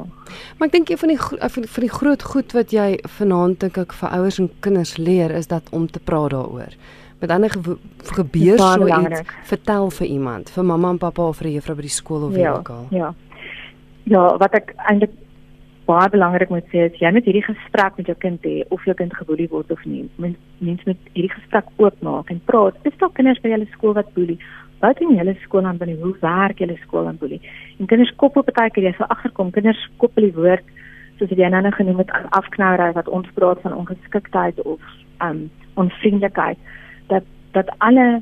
Maar 0.58 0.68
ek 0.68 0.72
dink 0.72 0.90
een 0.90 0.98
van 0.98 1.14
die 1.14 1.20
van 1.50 1.64
die, 1.64 1.72
die 1.88 1.90
groot 1.90 2.24
goed 2.24 2.52
wat 2.52 2.72
jy 2.76 3.00
vanaand 3.18 3.60
dink 3.64 3.78
ek 3.78 3.94
vir 3.94 4.16
ouers 4.20 4.40
en 4.40 4.50
kinders 4.60 4.96
leer 4.98 5.32
is 5.32 5.48
dat 5.48 5.70
om 5.72 5.88
te 5.88 6.00
praat 6.00 6.36
daaroor. 6.36 6.76
Met 7.20 7.32
ander 7.32 7.50
ge 7.50 7.78
gebeur 8.18 8.60
so 8.60 8.88
iets, 8.88 9.22
vertel 9.44 9.90
vir 9.90 10.08
iemand, 10.08 10.50
vir 10.50 10.66
mamma 10.66 10.90
en 10.90 10.98
pappa 10.98 11.28
of 11.28 11.38
vir 11.38 11.48
'n 11.48 11.54
juffrou 11.54 11.76
by 11.76 11.82
die 11.82 12.00
skool 12.00 12.24
of 12.28 12.34
wie 12.34 12.44
ja, 12.44 12.58
ook 12.58 12.70
al. 12.70 12.88
Ja. 12.92 13.14
Ja, 14.04 14.38
wat 14.38 14.54
ek 14.54 14.74
eintlik 14.78 15.12
baie 15.86 16.10
belangrik 16.10 16.50
moet 16.50 16.66
sê 16.74 16.86
is 16.90 17.00
jy 17.00 17.12
moet 17.14 17.26
hierdie 17.26 17.46
gesprek 17.46 17.98
met 17.98 18.08
jou 18.10 18.18
kind 18.18 18.46
hê 18.48 18.64
of 18.70 18.84
jou 18.86 18.96
kind 18.98 19.14
geboelie 19.14 19.48
word 19.50 19.72
of 19.72 19.86
nie. 19.86 20.10
Mens 20.18 20.86
moet 20.86 20.98
hierdie 21.14 21.34
gesprek 21.34 21.66
oopmaak 21.78 22.30
en 22.30 22.42
praat. 22.46 22.76
Is 22.84 22.98
daar 22.98 23.14
kinders 23.14 23.42
by 23.44 23.50
julle 23.54 23.68
skool 23.72 23.94
wat 23.94 24.14
boelie? 24.14 24.40
Wat 24.80 24.98
doen 24.98 25.16
julle 25.16 25.36
skool 25.44 25.66
aan 25.66 25.78
binne? 25.78 25.96
Hoe 26.02 26.16
werk 26.22 26.60
julle 26.60 26.78
skool 26.84 27.08
aan 27.08 27.18
boelie? 27.18 27.42
En 27.80 27.86
kinders 27.86 28.16
kop 28.16 28.38
op 28.38 28.50
baie 28.54 28.72
keer 28.72 28.90
jy 28.90 28.94
sal 28.98 29.08
agterkom. 29.08 29.52
Kinders 29.52 29.90
koppel 29.98 30.28
die 30.28 30.36
woord 30.36 30.64
soos 31.20 31.32
jy 31.32 31.48
nou 31.50 31.72
genoem 31.72 32.02
het 32.04 32.12
afknouery 32.36 32.92
wat 32.94 33.08
ons 33.08 33.28
praat 33.34 33.62
van 33.64 33.74
ongeskiktheid 33.74 34.62
of 34.62 34.82
um 35.24 35.50
onvriendelikheid. 35.76 36.58
Dat 37.08 37.24
dat 37.56 37.72
alle 37.78 38.22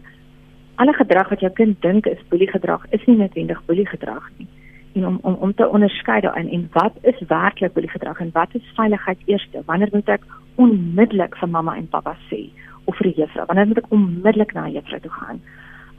alle 0.76 0.94
gedrag 0.94 1.30
wat 1.30 1.40
jou 1.40 1.52
kind 1.54 1.82
dink 1.82 2.06
is 2.06 2.28
boelie 2.30 2.50
gedrag 2.50 2.86
is 2.90 3.06
nie 3.06 3.18
noodwendig 3.18 3.62
boelie 3.66 3.88
gedrag 3.88 4.30
nie 4.38 4.48
en 4.94 5.06
om 5.08 5.20
om 5.22 5.36
om 5.48 5.54
te 5.54 5.70
onderskei 5.70 6.20
daarin 6.22 6.50
en 6.50 6.68
wat 6.72 6.98
is 7.02 7.22
werklik 7.28 7.74
boelie 7.74 7.90
gedrag 7.90 8.20
en 8.20 8.32
wat 8.34 8.56
is 8.60 8.74
veiligheid 8.76 9.20
eerste 9.26 9.62
wanneer 9.66 9.90
moet 9.92 10.10
ek 10.18 10.26
onmiddellik 10.66 11.38
vir 11.42 11.50
mamma 11.50 11.76
en 11.78 11.90
pappa 11.96 12.16
sê 12.30 12.42
of 12.86 12.98
vir 12.98 13.12
juffrou 13.22 13.46
wanneer 13.52 13.68
moet 13.68 13.84
ek 13.84 13.94
onmiddellik 13.98 14.54
na 14.54 14.68
juffrou 14.78 15.00
toe 15.06 15.14
gaan 15.20 15.42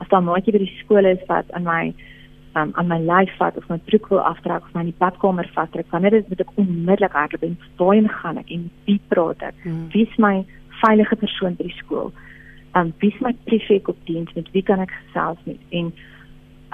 as 0.05 0.11
daar 0.13 0.25
maatjie 0.25 0.53
by 0.55 0.61
die 0.63 0.77
skool 0.83 1.09
is 1.11 1.23
wat 1.31 1.49
aan 1.57 1.65
my 1.67 1.81
um, 2.55 2.71
aan 2.79 2.91
my 2.93 2.99
lyf 3.01 3.33
vat 3.41 3.57
of 3.57 3.69
my 3.69 3.79
broek 3.89 4.09
wil 4.13 4.21
aftrek 4.21 4.63
of 4.63 4.73
my 4.77 4.85
in 4.85 4.91
die 4.93 5.01
badkamer 5.01 5.49
vastrek 5.57 5.89
wanneer 5.95 6.17
dit 6.19 6.29
moet 6.29 6.45
ek 6.45 6.57
onmiddellik 6.61 7.17
hardloop 7.19 7.47
en 7.49 7.57
waarheen 7.81 8.11
gaan 8.21 8.41
ek 8.43 8.53
en 8.57 8.69
wie 8.85 8.99
praat 9.13 9.49
ek 9.49 9.57
hmm. 9.63 9.87
wie 9.95 10.05
is 10.07 10.17
my 10.27 10.35
veilige 10.83 11.17
persoon 11.25 11.57
by 11.59 11.69
die 11.69 11.79
skool 11.81 12.11
um, 12.77 12.93
wie 13.01 13.11
is 13.13 13.23
my 13.25 13.33
prefek 13.49 13.89
op 13.91 13.97
diens 14.09 14.33
met 14.37 14.51
wie 14.53 14.63
kan 14.69 14.83
ek 14.83 14.93
gesels 14.99 15.41
met 15.49 15.79
en 15.81 15.91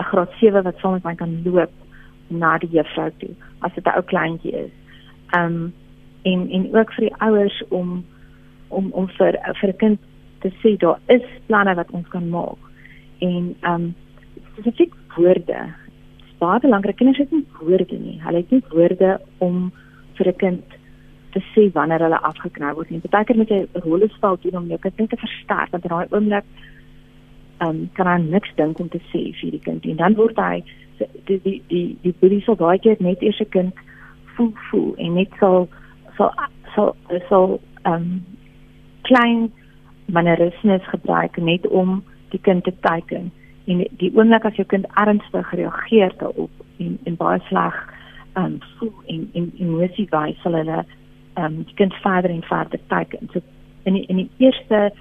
'n 0.02 0.04
graad 0.04 0.32
7 0.40 0.64
wat 0.64 0.78
saam 0.78 0.92
met 0.92 1.04
my 1.04 1.16
kan 1.16 1.42
loop 1.44 1.72
na 2.28 2.58
die 2.58 2.70
juffrou 2.70 3.10
toe 3.20 3.34
as 3.60 3.74
dit 3.74 3.86
'n 3.86 3.96
ou 3.98 4.04
kleintjie 4.12 4.56
is. 4.66 4.74
Um 5.38 5.74
en 6.24 6.50
en 6.50 6.64
ook 6.76 6.94
vir 6.94 7.06
die 7.10 7.18
ouers 7.18 7.64
om 7.70 8.06
om 8.68 8.92
om 8.92 9.08
vir 9.08 9.38
vir 9.60 9.70
'n 9.70 9.78
kind 9.78 10.00
te 10.40 10.52
sê 10.62 10.78
daar 10.78 11.00
is 11.08 11.26
planne 11.46 11.76
wat 11.76 11.92
ons 11.92 12.08
kan 12.08 12.30
maak. 12.30 12.62
En 13.22 13.56
um 13.72 13.88
spesifiek 14.52 14.94
woorde. 15.16 15.62
Baie 16.42 16.60
belangrik 16.60 16.98
kinders 17.00 17.22
het 17.22 17.32
nie 17.32 17.46
woorde 17.60 17.98
nie. 17.98 18.18
Hulle 18.26 18.44
het 18.44 18.52
nie 18.52 18.64
woorde 18.74 19.20
om 19.38 19.72
vir 20.18 20.28
'n 20.28 20.36
kind 20.44 20.64
te 21.32 21.42
sê 21.54 21.72
wanneer 21.72 22.02
hulle 22.02 22.20
afgeknou 22.20 22.74
word 22.76 22.90
nie. 22.90 23.00
Partykeer 23.00 23.38
moet 23.38 23.50
jy 23.50 23.68
rolle 23.74 24.10
speel 24.10 24.38
doen 24.42 24.58
om 24.62 24.68
jou 24.68 24.80
kind 24.80 25.10
te 25.10 25.18
versterk 25.18 25.72
want 25.72 25.84
in 25.84 25.90
daai 25.90 26.08
oomblik 26.10 26.46
um 27.62 27.90
kan 27.94 28.08
hy 28.08 28.18
niks 28.18 28.50
dink 28.56 28.80
om 28.80 28.90
te 28.90 29.00
sê 29.12 29.24
vir 29.40 29.52
die 29.56 29.64
kind 29.66 29.86
en 29.86 30.00
dan 30.02 30.18
word 30.20 30.40
hy 30.42 30.64
die 31.30 31.40
die 31.46 31.58
die 31.70 31.86
die 32.04 32.14
boelie 32.22 32.42
sal 32.46 32.58
baie 32.60 32.80
keer 32.80 32.98
net 33.00 33.22
eers 33.22 33.42
'n 33.42 33.54
kind 33.56 33.74
voel 34.36 34.54
voel 34.70 34.94
en 34.98 35.14
net 35.20 35.40
sal 35.40 35.68
sal 36.18 36.32
sal 36.76 36.96
sal 37.30 37.60
ehm 37.86 37.94
um, 37.94 38.08
klein 39.10 39.52
mannerismes 40.06 40.86
gebruik 40.94 41.38
net 41.38 41.68
om 41.68 42.04
die 42.32 42.42
kind 42.48 42.64
te 42.64 42.74
teiken 42.80 43.32
en 43.66 43.86
die 44.02 44.12
oomblik 44.16 44.46
as 44.46 44.58
jou 44.60 44.68
kind 44.68 44.88
ernstig 45.04 45.54
reageer 45.54 46.14
daarop 46.18 46.52
en 46.78 46.98
en 47.06 47.16
baie 47.16 47.40
sleg 47.50 47.78
um, 48.40 48.60
voel 48.78 48.94
en 49.14 49.30
en 49.34 49.52
emosie 49.60 50.08
wys 50.12 50.38
sal 50.44 50.58
hulle 50.60 50.84
um, 51.38 51.64
die 51.64 51.78
kind 51.80 51.94
verder 52.06 52.34
en 52.34 52.46
verder 52.50 52.80
teiken 52.88 53.30
so 53.34 53.42
in 53.84 53.98
die, 53.98 54.06
in 54.08 54.24
die 54.24 54.30
eerste 54.38 54.92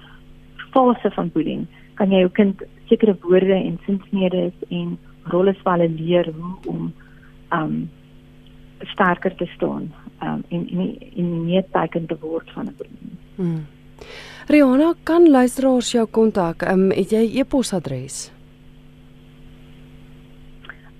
fase 0.73 1.11
van 1.15 1.31
bullying 1.33 1.67
kan 1.99 2.11
jy 2.11 2.23
jou 2.23 2.33
kind 2.41 2.61
sekere 2.89 3.15
woorde 3.23 3.55
en 3.55 3.79
sinsnede 3.85 4.51
en 4.69 4.97
rolle 5.33 5.53
speel 5.59 5.87
leer 5.97 6.31
hoe 6.37 6.55
om 6.67 6.93
um 7.53 7.75
sterker 8.93 9.35
te 9.35 9.45
staan 9.55 9.91
um 10.21 10.43
en 10.49 10.67
en 10.69 10.97
en 11.15 11.29
nie 11.45 11.63
teken 11.71 12.07
te 12.07 12.17
word 12.21 12.51
van 12.51 12.65
'n 12.65 12.75
probleem. 12.75 13.17
Hmm. 13.35 13.65
Riona 14.51 14.93
kan 15.03 15.29
luisteraars 15.29 15.91
jou 15.91 16.03
kontak. 16.11 16.65
Um 16.67 16.89
het 16.91 17.11
jy 17.15 17.21
e-posadres? 17.39 18.31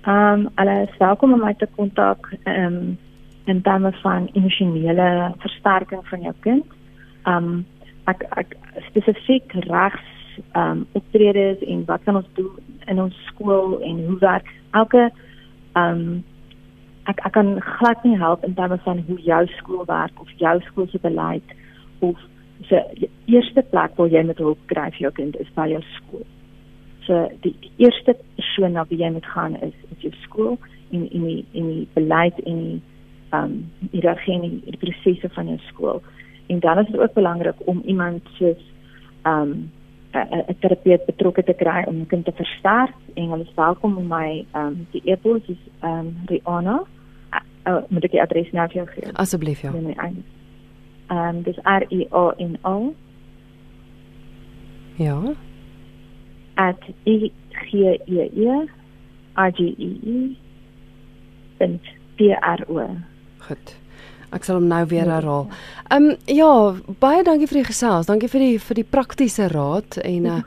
Ehm 0.06 0.46
um, 0.46 0.46
hulle 0.56 0.76
is 0.86 0.94
welkom 0.98 1.34
om 1.36 1.44
my 1.44 1.52
te 1.60 1.68
kontak 1.76 2.30
ehm 2.44 2.64
um, 2.64 2.98
in 3.44 3.60
terme 3.62 3.92
van 3.92 4.30
emosionele 4.32 5.34
versterking 5.44 6.08
van 6.08 6.20
jou 6.20 6.34
kind. 6.40 6.64
Ehm 7.26 7.50
um, 7.50 7.66
ek 8.04 8.24
ek 8.40 8.56
spesifiek 8.88 9.52
regs 9.68 10.08
ehm 10.52 10.70
um, 10.70 10.86
optredes 10.92 11.60
en 11.60 11.84
wat 11.84 12.08
kan 12.08 12.16
ons 12.16 12.32
doen 12.34 12.56
in 12.86 13.04
ons 13.04 13.22
skool 13.26 13.80
en 13.82 14.04
hoe 14.06 14.18
werk 14.18 14.48
elke 14.70 15.10
ehm 15.72 16.00
um, 16.00 16.24
ek 17.04 17.20
ek 17.26 17.32
kan 17.32 17.58
glad 17.60 18.04
nie 18.04 18.16
help 18.16 18.44
in 18.44 18.54
terme 18.54 18.80
van 18.84 19.04
hoe 19.06 19.20
jou 19.20 19.46
skool 19.60 19.84
werk 19.84 20.20
of 20.20 20.36
jou 20.36 20.60
skool 20.60 20.88
se 20.88 20.98
beleid 21.02 21.58
of 21.98 22.16
se 22.68 23.08
eerste 23.26 23.62
plek 23.70 23.96
waar 23.96 24.08
jy 24.08 24.22
met 24.22 24.38
hulp 24.38 24.58
kry 24.66 24.90
vir 24.90 25.08
jou 25.08 25.12
kind 25.12 25.36
is 25.36 25.50
by 25.56 25.68
jou 25.70 25.82
skool. 25.96 26.26
So 27.06 27.28
die, 27.42 27.54
die 27.60 27.72
eerste 27.86 28.14
persoon 28.36 28.76
na 28.76 28.84
wie 28.88 29.00
jy 29.02 29.10
moet 29.10 29.26
gaan 29.26 29.56
is 29.60 29.74
is 29.90 30.06
jou 30.06 30.14
skool 30.22 30.58
en 30.92 31.06
in 31.10 31.24
die 31.26 31.44
in 31.52 31.68
die 31.68 31.86
beleid 31.94 32.38
en 32.46 32.64
die 32.68 32.80
ehm 33.32 33.44
um, 33.44 33.70
die 33.94 34.02
regering 34.04 34.58
die 34.64 34.76
prosesse 34.76 35.28
van 35.36 35.48
jou 35.48 35.58
skool. 35.70 36.02
En 36.52 36.60
dan 36.60 36.78
is 36.78 36.90
dit 36.90 37.00
ook 37.00 37.14
belangrik 37.14 37.56
om 37.64 37.82
iemand 37.84 38.28
soos 38.38 38.60
ehm 39.22 39.40
um, 39.50 39.70
'n 40.12 40.56
terapeut 40.60 41.06
betrokke 41.06 41.42
te 41.42 41.54
kry 41.54 41.84
om 41.86 42.00
'n 42.00 42.06
kind 42.06 42.24
te 42.24 42.32
versterk 42.32 42.94
en 43.14 43.30
hulle 43.30 43.42
is 43.42 43.54
welkom 43.54 43.96
om 43.96 44.06
my 44.06 44.44
ehm 44.52 44.66
um, 44.66 44.86
die 44.90 45.02
e-pos 45.04 45.42
is 45.46 45.62
ehm 45.80 45.98
um, 45.98 46.16
Rihanna. 46.26 46.82
Uh, 47.66 47.76
moet 47.88 48.04
ek 48.04 48.10
die 48.10 48.22
adres 48.22 48.50
nou 48.52 48.68
vir 48.68 48.76
jou 48.76 48.86
gee? 48.86 49.12
Asseblief 49.12 49.60
ja. 49.62 49.70
Ehm 51.12 51.28
um, 51.28 51.42
dis 51.44 51.58
R 51.68 51.84
I 51.92 52.06
A 52.10 52.26
N 52.40 52.58
O. 52.64 52.76
Ja. 54.96 55.18
at 56.54 56.80
e 57.04 57.30
g 57.50 57.78
e 57.78 57.98
e 58.06 58.68
r 59.34 59.50
g 59.50 59.60
e 59.78 59.90
e 61.60 61.78
p 62.16 62.34
r 62.40 62.64
o. 62.68 62.88
Goed. 63.46 63.76
Ek 64.32 64.46
sal 64.48 64.56
hom 64.56 64.68
nou 64.68 64.84
weer 64.88 65.08
herhaal. 65.08 65.48
Ehm 65.90 66.10
um, 66.12 66.16
ja, 66.26 66.50
baie 67.00 67.22
dankie 67.24 67.48
vir 67.50 67.62
die 67.62 67.68
gesels. 67.68 68.08
Dankie 68.08 68.30
vir 68.32 68.44
die 68.46 68.58
vir 68.58 68.80
die 68.80 68.88
praktiese 68.96 69.48
raad 69.52 69.98
en 70.04 70.26
uh, 70.26 70.40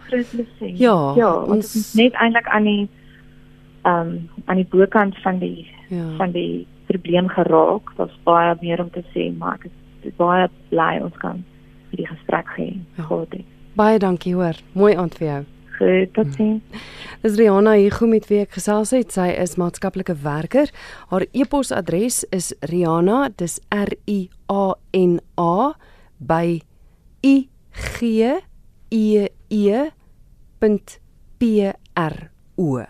ja, 0.62 0.98
ja, 1.18 1.32
ons 1.46 1.94
net 1.98 2.18
eintlik 2.18 2.50
aan 2.50 2.70
die 2.70 2.84
ehm 3.86 4.00
um, 4.02 4.30
aan 4.46 4.62
die 4.62 4.70
bokant 4.70 5.18
van 5.24 5.40
die 5.42 5.68
ja. 5.90 6.06
van 6.18 6.34
die 6.34 6.66
probleem 6.90 7.30
geraak. 7.30 7.94
Daar's 7.98 8.18
baie 8.26 8.58
meer 8.62 8.82
om 8.82 8.90
te 8.94 9.06
sê, 9.14 9.30
maar 9.38 9.60
ek 9.60 9.70
is 9.70 9.78
baie 10.18 10.48
bly 10.70 11.00
ons 11.04 11.18
kan 11.22 11.44
hierdie 11.92 12.08
gesprek 12.10 12.48
hê. 12.58 12.70
Ja. 12.98 13.44
Baie 13.76 14.00
dankie 14.00 14.36
hoor. 14.36 14.56
Mooi 14.74 14.96
aand 14.96 15.18
vir 15.20 15.28
jou. 15.28 15.44
Goed, 15.76 16.16
sien. 16.38 16.62
Dis 17.22 17.36
Rihanna 17.36 17.74
Hugo 17.76 18.08
met 18.08 18.28
wie 18.30 18.40
ek 18.46 18.54
gesels 18.56 18.94
het. 18.96 19.12
Sy 19.12 19.28
is 19.36 19.58
maatskaplike 19.60 20.16
werker. 20.24 20.72
Haar 21.12 21.26
e-posadres 21.36 22.24
is 22.36 22.54
rihanna, 22.72 23.30
dis 23.36 23.60
R 23.76 23.92
I 24.08 24.30
A 24.52 24.76
N 24.96 25.20
A 25.36 25.74
by 26.20 26.62
i 27.26 27.36
g 27.76 28.32
e 28.92 29.28
e.p.r 29.50 29.92
o. 32.56 32.84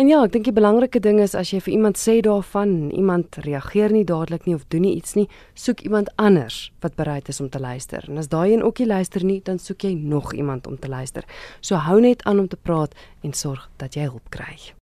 En 0.00 0.08
ja, 0.08 0.22
ek 0.24 0.32
dink 0.32 0.46
die 0.48 0.54
belangrike 0.56 1.02
ding 1.04 1.18
is 1.20 1.34
as 1.36 1.50
jy 1.52 1.58
vir 1.60 1.74
iemand 1.74 1.98
sê 2.00 2.14
daarvan 2.24 2.88
iemand 2.96 3.36
reageer 3.44 3.92
nie 3.92 4.06
dadelik 4.08 4.46
nie 4.48 4.56
of 4.56 4.64
doen 4.72 4.86
nie 4.86 4.94
iets 4.96 5.18
nie, 5.18 5.26
soek 5.52 5.84
iemand 5.84 6.08
anders 6.16 6.70
wat 6.80 6.96
bereid 6.96 7.28
is 7.28 7.42
om 7.44 7.50
te 7.52 7.60
luister. 7.60 8.08
En 8.08 8.16
as 8.16 8.32
daai 8.32 8.54
een 8.54 8.64
ook 8.64 8.80
nie 8.80 8.88
luister 8.88 9.24
nie, 9.24 9.42
dan 9.44 9.60
soek 9.60 9.84
jy 9.84 9.92
nog 9.92 10.32
iemand 10.32 10.66
om 10.66 10.80
te 10.80 10.88
luister. 10.88 11.28
So 11.60 11.76
hou 11.76 12.00
net 12.00 12.24
aan 12.24 12.40
om 12.40 12.48
te 12.48 12.56
praat 12.56 12.96
en 13.20 13.36
sorg 13.36 13.68
dat 13.76 14.00
jy 14.00 14.08
hulp 14.08 14.32
kry. 14.32 14.72